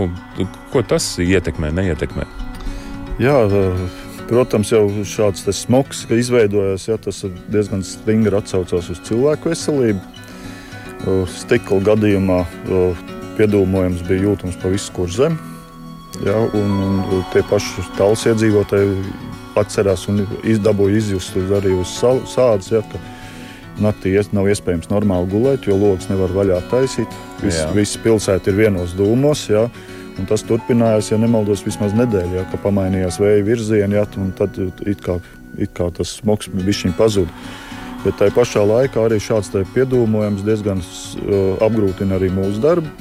ko 0.74 0.84
tas 0.86 1.12
ietekmē, 1.22 1.72
neietekmē? 1.78 2.26
Jā, 3.22 3.36
protams, 4.30 4.72
jau 4.74 4.86
šāds 5.08 5.46
smogs, 5.58 6.06
ka 6.10 6.18
izveidojās, 6.20 6.88
ja, 6.90 6.98
tas 7.02 7.22
diezgan 7.52 7.84
stingri 7.86 8.36
atsaucās 8.38 8.90
uz 8.94 9.02
cilvēku 9.08 9.52
veselību. 9.52 10.02
Stikla 11.32 11.80
gadījumā 11.94 12.42
piedūmojums 13.38 14.04
bija 14.08 14.28
jūtams 14.28 14.60
pa 14.60 14.72
visu 14.74 14.94
kur 14.96 15.12
zemi. 15.12 15.40
Ja, 16.26 16.36
un, 16.36 16.72
un 17.16 17.22
tie 17.32 17.44
paši 17.48 17.86
tāls 17.96 18.26
iedzīvotāji 18.28 18.98
atcerās 19.60 20.08
un 20.12 20.26
izdabūja 20.48 21.00
izjust 21.00 21.38
arī 21.38 21.76
uz 21.78 21.94
sādas. 22.02 22.72
Ja, 22.74 22.82
Naktī 23.84 24.12
nav 24.36 24.50
iespējams 24.52 24.90
normāli 24.92 25.30
gulēt, 25.32 25.68
jo 25.68 25.78
logs 25.80 26.10
nevar 26.12 26.34
vaļā 26.36 26.60
taisīt. 26.72 27.16
Viss 27.44 27.64
vis 27.76 27.96
pilsēta 28.04 28.52
ir 28.52 28.60
vienos 28.60 28.96
dūmos. 28.98 29.46
Ja? 29.52 29.70
Un 30.20 30.28
tas 30.28 30.44
turpinājās, 30.44 31.14
ja 31.14 31.20
nemaldos, 31.20 31.64
vismaz 31.64 31.94
nedēļu, 31.96 32.36
ja, 32.36 32.46
kad 32.52 32.60
pamainījās 32.66 33.22
vēja 33.22 33.46
virzieni, 33.48 33.96
ja, 33.96 34.04
un 34.20 34.34
tad 34.36 34.58
it 34.60 35.00
kā, 35.06 35.16
it 35.56 35.72
kā 35.78 35.88
tas 35.96 36.18
smogs 36.20 36.52
bija 36.52 36.92
pazuda. 36.98 37.32
Bet 38.04 38.16
tajā 38.20 38.32
pašā 38.36 38.64
laikā 38.64 39.02
arī 39.04 39.20
šāds 39.20 39.52
piedūmojums 39.74 40.44
diezgan 40.48 40.84
uh, 40.84 41.56
apgrūtina 41.64 42.16
arī 42.16 42.30
mūsu 42.32 42.60
darbu, 42.64 42.92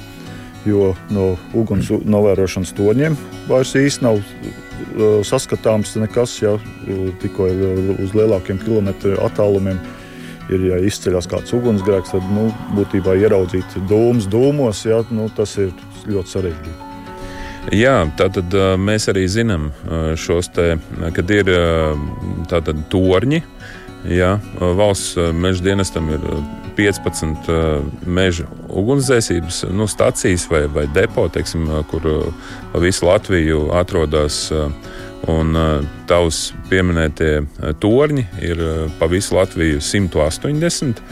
jo 0.67 0.93
no 1.15 1.33
uguns 1.55 1.87
novērošanas 1.87 2.73
toņiem 2.75 3.15
vairs 3.47 3.71
īsti 3.79 4.03
nav 4.03 4.19
uh, 4.19 5.21
saskatāms 5.27 5.95
nekas, 5.99 6.35
ja 6.43 6.57
tikko 7.21 7.47
uz 7.99 8.15
lielākiem 8.15 8.59
kilometru 8.63 9.15
attālumiem 9.23 9.79
ir 10.49 10.67
ja 10.69 10.77
izceļas 10.81 11.29
kāds 11.29 11.53
ugunsgrēks, 11.55 12.13
tad 12.15 12.29
nu, 12.33 12.49
būtībā 12.77 13.15
ieraudzīt 13.21 13.79
dūmus 13.89 14.29
dūmos, 14.31 14.85
ja, 14.89 15.01
nu, 15.13 15.29
tas 15.35 15.57
ir 15.61 15.73
ļoti 16.09 16.35
sarežģīti. 16.35 16.85
Jā, 17.75 18.07
tātad 18.17 18.53
mēs 18.81 19.09
arī 19.11 19.27
zinām 19.29 19.69
šos 20.17 20.49
te, 20.55 20.71
kad 21.13 21.33
ir 21.33 21.51
tātad 22.49 22.79
torņi. 22.89 23.43
Jā, 24.09 24.37
valsts 24.79 25.19
meža 25.35 25.65
dienestam 25.65 26.07
ir 26.15 26.23
15 26.79 27.49
meža 28.07 28.47
ugunsdzēsības 28.69 29.65
nu, 29.75 29.89
stācijas 29.91 30.47
vai, 30.49 30.63
vai 30.71 30.85
depo, 30.95 31.27
teiksim, 31.27 31.67
kur 31.91 32.07
pa 32.71 32.81
visu 32.81 33.09
Latviju 33.09 33.67
atrodas. 33.75 34.47
Un 35.29 35.57
tavs 36.09 36.49
pieminētie 36.69 37.43
torņi 37.83 38.23
ir 38.45 38.63
pa 38.97 39.09
visu 39.11 39.35
Latviju 39.37 39.81
180. 39.83 41.03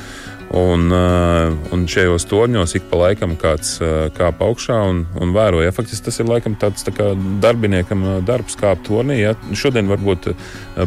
Un, 0.56 0.86
uh, 0.96 1.52
un 1.76 1.82
šajos 1.92 2.24
torņos 2.30 2.78
ik 2.80 2.86
pa 2.88 3.02
laikam 3.02 3.34
kāds 3.40 3.74
uh, 3.82 4.08
kāp 4.16 4.40
augšā 4.46 4.78
un, 4.90 5.02
un 5.20 5.34
vēro. 5.36 5.60
Ja, 5.66 5.74
faktiski 5.76 6.08
tas 6.08 6.22
ir 6.24 6.30
laikam 6.30 6.56
tāds 6.60 6.88
tā 6.88 6.94
kā 6.96 7.10
darbiniekam 7.44 8.06
uh, 8.06 8.14
darbs 8.24 8.56
kāpt 8.60 8.88
tornī. 8.88 9.20
Ja. 9.26 9.36
Šodien 9.52 9.92
varbūt 9.92 10.32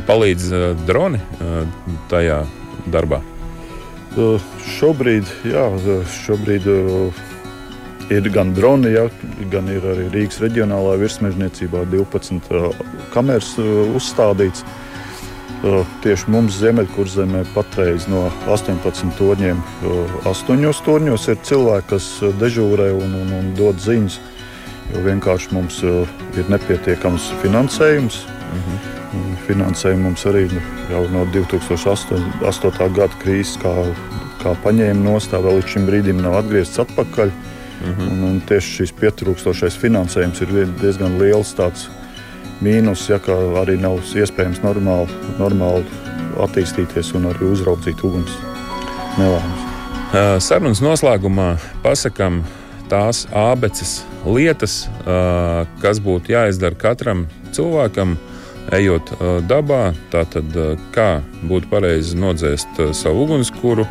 palīdz 0.09 0.49
droni 0.89 1.21
tajā 2.09 2.41
darbā. 2.89 3.21
Šobrīd, 4.81 5.29
jā, 5.47 5.67
šobrīd 6.25 6.67
ir 8.11 8.31
gan 8.35 8.55
droni, 8.55 8.93
ja, 8.95 9.07
gan 9.51 9.69
ir 9.71 9.85
arī 9.87 10.09
Rīgas 10.11 10.41
reģionālā 10.43 10.97
virsmežniecībā 11.01 11.85
12 11.93 12.51
kameras 13.15 13.55
uzstādīts. 13.61 14.65
Tieši 16.01 16.31
mums 16.33 16.57
Ziemeļkurzemē 16.57 17.43
patreiz 17.53 18.07
no 18.09 18.31
18 18.49 19.13
torņiem, 19.19 19.61
8 20.25 20.85
torņos 20.87 21.27
ir 21.29 21.43
cilvēki, 21.45 21.89
kas 21.91 22.07
dežūrē 22.41 22.89
un, 22.97 23.13
un, 23.21 23.35
un 23.37 23.51
dod 23.59 23.81
ziņas. 23.81 24.21
Jo 24.91 25.05
vienkārši 25.05 25.53
mums 25.55 25.77
ir 25.87 26.49
nepietiekams 26.51 27.29
finansējums. 27.45 28.25
Mhm. 28.51 28.81
Finansējumu 29.47 30.09
mums 30.09 30.25
arī 30.27 30.47
jau 30.91 31.05
no 31.13 31.25
2008. 31.35 32.91
gada 32.97 33.21
krīzes, 33.23 33.57
kā, 33.63 33.73
kā 34.43 34.57
paņēma 34.65 35.03
nostāvā, 35.05 35.51
vēl 35.51 35.61
līdz 35.61 35.73
šim 35.75 35.87
brīdim 35.91 36.23
nav 36.25 36.41
atgriezts 36.41 36.83
atpakaļ. 36.83 37.35
Mhm. 37.81 38.09
Un, 38.13 38.23
un 38.29 38.41
tieši 38.49 38.81
šis 38.81 38.93
pietrūkstošais 39.01 39.79
finansējums 39.81 40.43
ir 40.45 40.55
diezgan 40.83 41.17
liels 41.21 41.55
tāds 41.57 41.89
mīnus, 42.61 43.07
ja 43.09 43.21
arī 43.61 43.79
nav 43.81 44.03
iespējams 44.05 44.61
normāli, 44.65 45.09
normāli 45.41 45.85
attīstīties 46.45 47.15
un 47.17 47.31
arī 47.33 47.49
uzraudzīt 47.55 48.05
uguns 48.05 48.37
nelaimes. 49.19 49.67
Sarunas 50.43 50.83
noslēgumā 50.83 51.55
pasakām 51.85 52.43
tās 52.91 53.25
abeces 53.37 54.01
lietas, 54.27 54.89
kas 55.81 56.01
būtu 56.03 56.35
jāizdara 56.35 56.77
katram 56.79 57.29
cilvēkam, 57.55 58.17
ejot 58.75 59.13
dabā. 59.49 59.93
Tātad, 60.13 60.57
kā 60.95 61.23
būtu 61.47 61.71
pareizi 61.71 62.19
nodzēst 62.19 62.83
savu 62.99 63.25
ugunskura, 63.29 63.87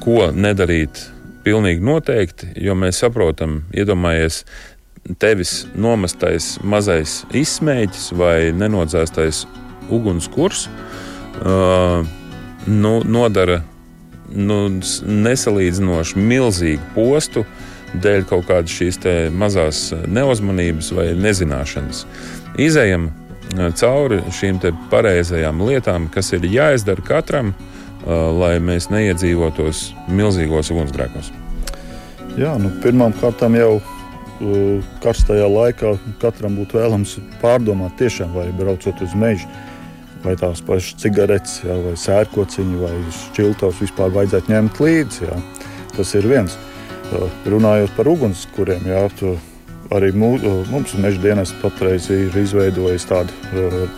ko 0.00 0.20
nedarīt. 0.32 1.02
Pilnīgi 1.50 1.82
noteikti, 1.82 2.52
jo 2.62 2.76
mēs 2.78 3.00
saprotam, 3.02 3.64
iedomājies, 3.74 4.44
tevis 5.18 5.64
nomestais 5.74 6.60
mazais 6.62 7.24
izsmēķis 7.34 8.12
vai 8.14 8.52
nenodzēstais 8.54 9.40
ugunskurs 9.90 10.68
uh, 10.68 12.04
nu, 12.70 12.92
nodara 13.02 13.64
nu, 14.30 14.60
nesalīdzinoši 15.26 16.22
milzīgu 16.22 16.92
postu 16.94 17.42
dēļ 17.98 18.28
kaut 18.30 18.46
kādas 18.52 18.76
šīs 18.76 19.00
mazās 19.34 19.88
neuzmanības 20.06 20.92
vai 20.94 21.08
nezināšanas. 21.18 22.04
Izejam 22.62 23.10
cauri 23.80 24.22
šīm 24.38 24.62
pareizajām 24.92 25.66
lietām, 25.66 26.06
kas 26.14 26.30
ir 26.36 26.46
jāizdara 26.46 27.02
katram, 27.10 27.50
uh, 27.50 27.69
lai 28.06 28.54
mēs 28.64 28.88
neiedzīvotos 28.92 29.90
milzīgos 30.08 30.70
ugunsgrēkos. 30.72 31.32
Jā, 32.38 32.54
nu, 32.62 32.70
pirmkārt 32.80 33.42
jau 33.58 33.72
karstajā 35.02 35.48
laikā 35.50 35.96
katram 36.22 36.56
būtu 36.56 36.78
vēlams 36.78 37.18
pārdomāt, 37.42 37.98
tiešām, 38.00 38.32
vai 38.32 38.46
braucot 38.56 39.02
uz 39.04 39.12
mežu, 39.18 39.48
vai 40.24 40.36
tās 40.40 40.62
pašas 40.64 40.96
cigaretes, 41.02 41.60
jā, 41.64 41.76
vai 41.84 41.92
sērkociņi, 41.98 42.80
vai 42.80 42.94
šķiltos 43.18 43.82
vispār 43.82 44.12
vajadzētu 44.16 44.52
ņemt 44.54 44.80
līdzi. 44.80 45.28
Jā. 45.28 45.38
Tas 45.96 46.14
ir 46.16 46.28
viens. 46.30 46.56
Runājot 47.50 47.96
par 47.96 48.08
ugunskuriem, 48.08 48.84
jā, 48.86 49.04
arī 49.90 50.12
mūs, 50.14 50.44
mums 50.70 50.94
meža 51.02 51.20
dienas 51.20 51.52
patreiz 51.60 52.06
ir 52.14 52.36
izveidojis 52.38 53.08
tādu 53.10 53.34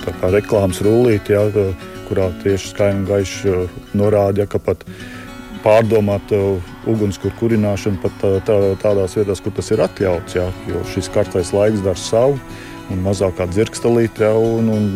tā 0.09 0.31
reklāmas 0.33 0.81
rullīti, 0.83 1.37
kurā 2.09 2.31
tieši 2.43 2.73
skaidri 2.73 3.01
un 3.01 3.09
gaiši 3.09 3.57
norāda, 3.99 4.47
ka 4.47 4.61
pat 4.63 4.85
pārdomāt 5.63 6.33
ugunskura 6.91 7.35
kurināšanu 7.39 8.03
pat 8.03 8.19
tā, 8.21 8.35
tā, 8.47 8.59
tādās 8.83 9.17
vietās, 9.19 9.43
kur 9.43 9.55
tas 9.57 9.71
ir 9.71 9.83
atļauts. 9.85 10.37
Jā, 10.39 10.51
jo 10.71 10.83
šis 10.95 11.11
karstais 11.15 11.55
laiks 11.55 11.85
dara 11.85 12.01
savu. 12.01 12.39
Un 12.91 12.99
mazākā 13.01 13.47
dzirkstelīte, 13.49 14.27
jau 14.27 14.41
un, 14.59 14.67
un 14.69 14.89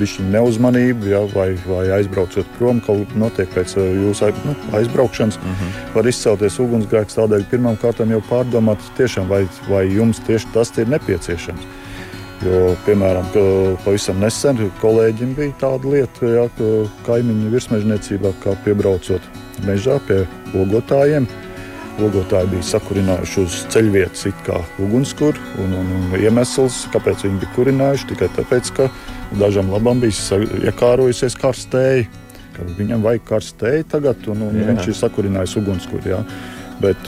viņa 0.00 0.24
neuzmanība, 0.32 1.06
ja, 1.12 1.20
vai, 1.34 1.50
vai 1.68 1.84
aizbraucot 1.98 2.48
prom, 2.56 2.80
kaut 2.82 3.04
kas 3.10 3.20
notiek 3.20 3.52
pēc 3.52 3.76
jūsu 3.78 4.30
nu, 4.48 4.56
aizbraukšanas, 4.80 5.38
mhm. 5.38 5.52
-huh. 5.60 5.92
var 5.94 6.08
izcelties 6.10 6.58
ugunsgrēks. 6.64 7.18
Tādēļ 7.20 7.46
pirmām 7.52 7.76
kārtām 7.78 8.10
jau 8.10 8.22
pārdomāt, 8.30 8.82
tiešām, 8.98 9.28
vai, 9.30 9.44
vai 9.68 9.84
jums 9.92 10.24
tieši 10.26 10.50
tas 10.56 10.72
ir 10.78 10.88
nepieciešams. 10.96 11.68
Jo, 12.42 12.74
piemēram, 12.84 13.28
pavisam 13.84 14.18
nesen 14.20 14.58
kolēģim 14.82 15.36
bija 15.38 15.54
tāda 15.60 15.90
lieta, 15.92 16.26
ja, 16.28 16.44
ka 16.58 16.70
kaimiņu 17.06 17.52
virsmežniecībā, 17.52 18.34
kā 18.42 18.56
piebraucot 18.66 19.28
mežā 19.64 20.00
pie 20.08 20.24
ogotājiem. 20.58 21.28
Ogotāji 22.02 22.50
bija 22.50 22.66
sakurinājuši 22.66 23.42
uz 23.44 23.56
ceļvietas 23.70 24.26
kā 24.42 24.58
ugunskura. 24.82 25.38
Un, 25.62 25.76
un, 25.78 25.92
un 25.94 26.16
iemesls, 26.18 26.88
kāpēc 26.90 27.22
viņi 27.22 27.38
bija 27.44 27.54
kurinājuši, 27.54 28.08
tikai 28.10 28.28
tāpēc, 28.34 28.72
ka 28.74 28.88
dažam 29.38 29.70
labam 29.70 30.02
bija 30.02 30.40
iekārojusies 30.72 31.38
karstēji. 31.38 32.08
Viņam 32.78 33.06
vajag 33.06 33.28
karstēji 33.30 33.86
tagad, 33.94 34.26
un, 34.30 34.42
un 34.48 34.58
jā. 34.58 34.66
viņš 34.72 34.90
ir 34.90 34.98
sakurinājis 34.98 35.54
ugunskura. 35.62 36.24
Bet 36.82 36.98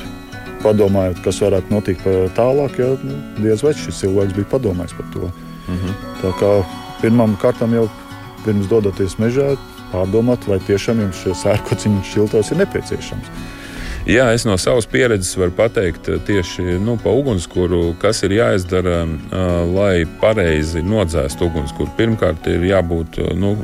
padomājot, 0.66 1.22
kas 1.24 1.40
varētu 1.44 1.72
notikt 1.72 2.10
tālāk, 2.36 2.80
ja 2.82 2.92
nu, 3.06 3.20
diez 3.38 3.62
vai 3.64 3.72
šis 3.78 4.02
cilvēks 4.02 4.36
bija 4.36 4.50
padomājis 4.56 4.98
par 4.98 5.08
to. 5.14 5.30
Mm 5.66 5.78
-hmm. 5.78 5.94
Tā 6.22 6.34
kā 6.40 6.52
pirmām 7.00 7.36
kārtām 7.42 7.74
jau 7.74 7.88
pirms 8.44 8.68
dodoties 8.70 9.18
mežā, 9.18 9.56
pārdomāt, 9.92 10.46
vai 10.48 10.58
tiešām 10.66 11.00
jums 11.00 11.22
šie 11.22 11.34
sērkociņi 11.34 12.02
šiltos 12.12 12.50
ir 12.50 12.62
nepieciešams. 12.62 13.30
Jā, 14.06 14.28
es 14.30 14.44
no 14.46 14.54
savas 14.54 14.86
pieredzes 14.86 15.34
varu 15.34 15.50
pateikt 15.56 16.08
eh, 16.08 16.20
tieši 16.22 16.78
nu, 16.78 16.94
par 17.02 17.16
ugunskura, 17.18 17.80
kas 17.98 18.22
ir 18.22 18.36
jāizdara, 18.36 19.00
uh, 19.02 19.56
lai 19.66 20.04
pareizi 20.20 20.82
nodzēstu 20.86 21.48
ugunskura. 21.48 21.90
Pirmkārt, 21.98 22.46
ir 22.46 22.62
jābūt 22.68 23.18
uh, 23.18 23.32
nu, 23.34 23.56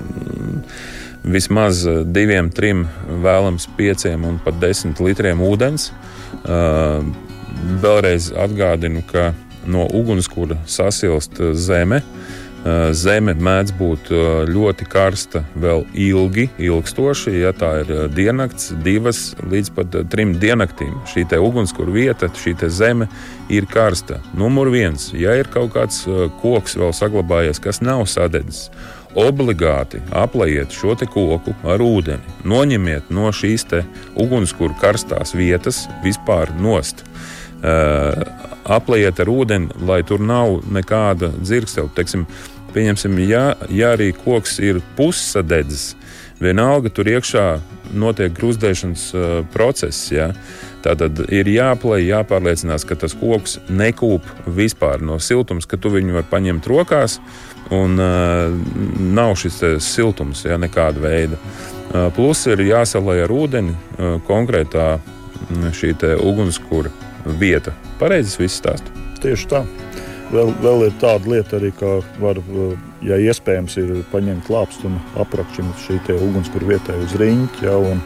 vismaz 1.23 1.85
diviem, 2.11 2.51
trim, 2.51 2.89
vēlams 3.23 3.69
pieciem 3.79 4.27
un 4.27 4.41
pat 4.43 4.59
desmit 4.59 4.99
litriem 4.99 5.45
ūdens. 5.47 5.93
Vēlreiz 6.45 8.33
atgādinu, 8.35 9.03
ka 9.07 9.31
no 9.67 9.87
ugunskura 9.95 10.59
sasilst 10.67 11.39
zeme. 11.55 12.03
Zeme 12.95 13.33
mēdz 13.35 13.73
būt 13.75 14.11
ļoti 14.47 14.87
karsta 14.87 15.41
vēl 15.59 15.83
ilgi, 15.99 16.45
ilgstoši. 16.63 17.33
Ja 17.41 17.51
tā 17.51 17.73
ir 17.81 17.91
diennakts, 18.15 18.69
divas 18.85 19.33
līdz 19.43 19.73
pat 19.75 19.97
trim 20.13 20.37
diennaktīm. 20.39 20.95
Šī 21.11 21.27
ugunskura 21.43 21.91
vieta, 21.91 22.31
šī 22.31 22.55
zeme 22.71 23.09
ir 23.51 23.67
karsta. 23.67 24.21
Numur 24.39 24.71
viens, 24.71 25.11
ja 25.11 25.35
ir 25.35 25.51
kaut 25.51 25.75
kāds 25.75 26.05
koks 26.39 26.79
vēl 26.79 26.95
saglabājies, 26.95 27.59
kas 27.63 27.83
nav 27.83 28.07
sadedzis, 28.07 28.71
obligāti 29.19 30.01
aplējiet 30.11 30.73
šo 30.73 30.97
koku 30.97 31.55
ar 31.65 31.83
ūdeni. 31.83 32.37
Noņemiet 32.45 33.11
no 33.11 33.31
šīs 33.33 33.67
ugunskura 34.15 34.75
karstās 34.81 35.35
vietas 35.35 35.89
vispār 36.05 36.53
nost. 36.59 37.05
apliet 38.65 39.21
ar 39.21 39.29
ūdeni, 39.29 39.71
lai 39.87 40.03
tur 40.03 40.21
nav 40.21 40.63
nekāda 40.67 41.31
dzirkstela. 41.43 41.91
Teiksim, 41.95 42.27
pieņemsim, 42.75 43.19
ja, 43.29 43.55
ja 43.71 43.93
arī 43.95 44.13
koks 44.17 44.59
ir 44.59 44.81
pussadedzis, 44.97 45.93
vienalga 46.43 46.91
tur 46.91 47.07
iekšā 47.07 47.47
notiek 47.95 48.33
grūzdēšanas 48.35 49.07
uh, 49.15 49.31
process. 49.53 50.11
Ja? 50.13 50.33
Tātad 50.83 51.21
ir 51.31 51.47
jāplēj, 51.47 52.09
jāpārliecinās, 52.09 52.87
ka 52.89 52.97
tas 52.99 53.15
koks 53.19 53.61
nekūp 53.71 54.27
vispār 54.57 55.05
no 55.05 55.21
siltums, 55.23 55.69
ka 55.69 55.79
tu 55.79 55.93
viņu 55.95 56.17
vari 56.17 56.31
paņemt 56.33 56.67
rokās 56.73 57.21
un 57.73 57.99
uh, 58.01 58.53
nav 59.13 59.35
šis 59.41 59.61
siltums, 59.85 60.45
ja 60.45 60.59
nekāda 60.61 61.03
veida. 61.03 61.41
Uh, 61.93 62.09
plus 62.15 62.45
ir 62.51 62.61
jāsalē 62.65 63.23
ar 63.25 63.33
ūdeni 63.33 63.75
uh, 63.75 64.19
konkrētā 64.29 64.97
šī 65.75 65.95
ugunskura 66.23 66.91
vieta. 67.39 67.75
Pareizi 67.99 68.39
viss 68.41 68.61
stāsta. 68.61 68.93
Tieši 69.23 69.49
tā. 69.51 69.63
Vēl, 70.33 70.49
vēl 70.63 70.87
ir 70.87 70.95
tāda 71.01 71.29
lieta, 71.29 71.59
arī, 71.59 71.69
ka 71.77 71.99
var, 72.23 72.39
ja 73.05 73.19
iespējams, 73.21 73.77
ir 73.83 73.91
paņemt 74.13 74.49
lāpstu 74.49 74.89
un 74.89 74.97
aprakšķināt 75.21 75.83
šī 75.85 75.99
ugunskura 76.17 76.71
vietai 76.71 76.97
uz 77.05 77.13
riņķa. 77.21 77.67
Ja, 77.67 77.77
un, 77.77 78.01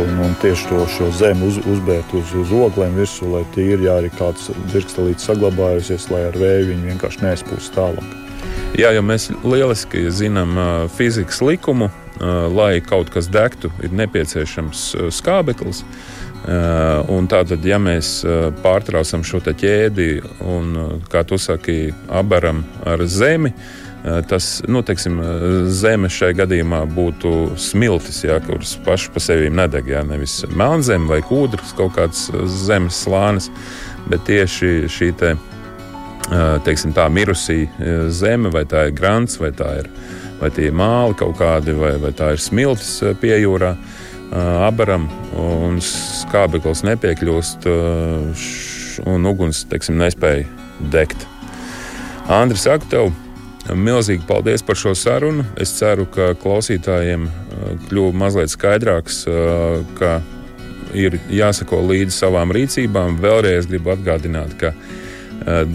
un, 0.00 0.14
un 0.24 0.38
tieši 0.40 0.70
to 0.70 0.86
šo 0.94 1.10
zemi 1.18 1.50
uz, 1.50 1.60
uzbērt 1.68 2.16
uz, 2.16 2.32
uz 2.32 2.54
oglēm 2.56 2.96
virsū, 2.96 3.28
lai 3.34 3.44
tīri, 3.56 3.90
ja 3.90 3.98
arī 4.00 4.08
kāds 4.16 4.48
dirkstelīts 4.72 5.28
saglabājusies, 5.28 6.08
lai 6.14 6.24
ar 6.30 6.40
vēju 6.40 6.72
viņi 6.72 6.92
vienkārši 6.94 7.26
neizpūst 7.28 7.76
tālāk. 7.76 8.19
Jā, 8.78 8.92
jo 8.94 9.02
mēs 9.02 9.26
lieliski 9.42 10.04
zinām 10.14 10.54
fizikas 10.94 11.40
likumu, 11.42 11.88
lai 12.54 12.78
kaut 12.84 13.10
kas 13.10 13.26
degtu, 13.32 13.68
ir 13.82 13.90
nepieciešams 13.98 14.84
skābeklis. 15.12 15.82
Un 17.10 17.26
tātad, 17.28 17.66
ja 17.66 17.80
mēs 17.82 18.20
pārtraucam 18.62 19.26
šo 19.26 19.42
ķēdi 19.44 20.08
un, 20.46 20.72
kā 21.10 21.24
tu 21.26 21.36
saki, 21.38 21.90
abaram 22.08 22.62
ar 22.86 23.02
zemi, 23.10 23.52
tas 24.30 24.62
nu, 24.70 24.80
teiksim, 24.86 25.18
zeme 25.68 26.08
šajā 26.08 26.38
gadījumā 26.38 26.84
būtu 26.94 27.58
smiltis, 27.60 28.22
jā, 28.24 28.38
kuras 28.46 28.78
pašas 28.86 29.12
pa 29.12 29.20
sevi 29.26 29.50
nedeg. 29.52 29.90
Jā, 29.92 30.06
nevis 30.06 30.40
melnzeme 30.54 31.10
vai 31.10 31.20
kūdras, 31.26 31.74
kaut 31.76 31.98
kāds 31.98 32.30
zemes 32.64 33.02
slānis, 33.02 33.50
bet 34.08 34.24
tieši 34.30 34.86
šī 34.88 35.12
teiksim, 36.66 36.92
tā 36.96 37.08
mirusī 37.12 37.64
zeme, 38.12 38.52
vai 38.52 38.66
tā 38.68 38.88
ir 38.88 38.96
grants, 38.98 39.40
vai 39.40 39.50
tā 39.56 39.72
ir, 39.80 39.90
vai 40.40 40.52
ir 40.60 40.76
māli 40.76 41.16
kaut 41.18 41.38
kādi, 41.40 41.74
vai, 41.78 41.96
vai 42.02 42.12
tā 42.16 42.34
ir 42.36 42.42
smiltis 42.42 42.98
pie 43.22 43.36
jūrā. 43.40 43.74
Uh, 43.74 44.10
abaram, 44.30 45.08
un 45.34 45.80
skābeklis 45.82 46.84
nepiekļūst, 46.86 47.66
un 49.10 49.26
uguns 49.26 49.64
teiksim, 49.70 49.98
nespēja 49.98 50.46
degt. 50.92 51.26
Andris, 52.30 52.62
saku 52.62 52.86
tev, 52.90 53.10
milzīgi 53.74 54.26
paldies 54.28 54.62
par 54.62 54.78
šo 54.78 54.94
sarunu. 54.94 55.44
Es 55.58 55.74
ceru, 55.78 56.06
ka 56.06 56.32
klausītājiem 56.38 57.26
kļuva 57.88 58.14
mazliet 58.22 58.52
skaidrāks, 58.54 59.24
ka 59.98 60.20
ir 60.94 61.18
jāsako 61.30 61.82
līdzi 61.90 62.14
savām 62.14 62.54
rīcībām. 62.54 63.18
Vēlreiz 63.22 63.66
gribu 63.70 63.96
atgādināt, 63.96 64.54
ka 64.62 64.72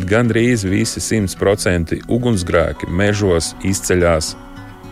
gandrīz 0.09 0.66
visi 0.70 1.01
100% 1.01 2.01
ugunsgrēki 2.11 2.89
mežos 2.89 3.53
izceļas 3.66 4.36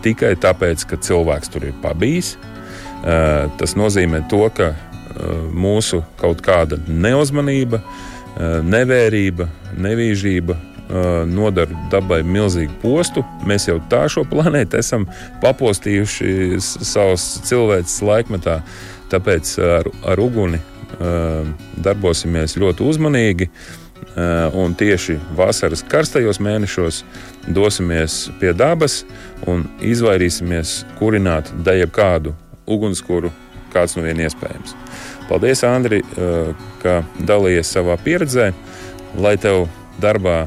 tikai 0.02 0.34
tāpēc, 0.40 0.82
ka 0.90 0.98
cilvēks 1.00 1.52
tur 1.54 1.68
ir 1.70 1.76
pabijis 1.82 2.34
Eh, 3.04 3.50
tas 3.60 3.74
nozīmē 3.76 4.22
to, 4.32 4.46
ka 4.56 4.70
eh, 4.72 4.76
mūsu 5.52 6.00
kaut 6.20 6.40
kāda 6.44 6.78
neuzmanība, 6.88 7.82
eh, 7.82 8.60
nevērība, 8.64 9.48
nevīžība 9.76 10.60
nodara 11.24 11.72
dabai 11.88 12.18
milzīgu 12.28 12.74
postu. 12.82 13.22
Mēs 13.48 13.64
jau 13.70 13.78
tā 13.88 14.02
šo 14.12 14.20
planētu 14.28 14.76
esam 14.76 15.06
papostījuši 15.40 16.58
savas 16.60 17.24
cilvēces 17.48 18.02
laikmetā, 18.04 18.58
tāpēc 19.10 19.54
ar, 19.64 19.88
ar 20.12 20.20
uguni 20.20 20.60
darbosimies 21.80 22.58
ļoti 22.60 22.84
uzmanīgi. 22.84 23.48
Un 24.14 24.76
tieši 24.78 25.16
vasaras 25.34 25.82
karstajos 25.90 26.38
mēnešos 26.38 27.00
dosimies 27.50 28.28
pie 28.38 28.52
dabas 28.54 29.00
un 29.50 29.64
izvairīsimies 29.82 30.84
kurināt 31.00 31.50
daļu 31.66 31.88
kādu 31.90 32.34
ugunskura, 32.70 33.32
kāds 33.74 33.96
nu 33.98 34.04
vien 34.06 34.22
iespējams. 34.22 34.76
Paldies, 35.28 35.64
Andri, 35.66 36.02
eh, 36.04 36.54
ka 36.82 37.02
dalījies 37.18 37.74
savā 37.74 37.96
pieredzē, 37.98 38.52
lai 39.18 39.36
tev 39.36 39.68
darbā 40.00 40.44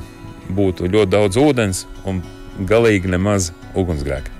būtu 0.48 0.88
ļoti 0.88 1.12
daudz 1.12 1.38
ūdens 1.42 1.86
un 2.06 2.22
galīgi 2.66 3.10
nemaz 3.10 3.52
ugunsgrēka. 3.76 4.32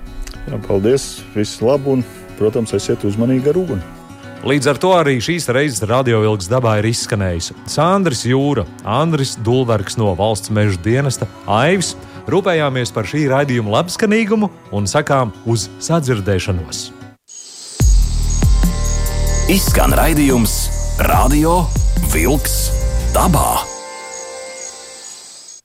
Jā, 0.48 0.58
paldies, 0.64 1.18
viss 1.34 1.60
labi 1.60 1.98
un, 1.98 2.04
protams, 2.38 2.72
esiet 2.72 3.04
uzmanīgi 3.04 3.50
ar 3.50 3.60
uguni. 3.60 3.97
Līdz 4.46 4.68
ar 4.70 4.78
to 4.78 4.90
arī 4.94 5.16
šīs 5.22 5.48
reizes 5.50 5.82
radiovilks 5.88 6.46
dabā 6.50 6.76
ir 6.78 6.86
izskanējis 6.92 7.50
Sandrs 7.66 8.22
Jūra, 8.28 8.62
Andris 8.86 9.34
Dulverks 9.42 9.98
no 9.98 10.12
valsts 10.18 10.52
meža 10.54 10.78
dienesta, 10.84 11.26
Aivis. 11.46 11.96
Rūpējāmies 12.28 12.92
par 12.92 13.08
šī 13.08 13.24
raidījuma 13.32 13.72
labskanīgumu 13.78 14.50
un 14.76 14.86
sakām 14.86 15.32
uz 15.48 15.66
sadzirdēšanos! 15.82 16.90
Izskan 19.48 19.96
raidījums 19.96 20.60
Radio 21.08 21.62
Wolks 22.12 22.60
dabā. 23.16 23.77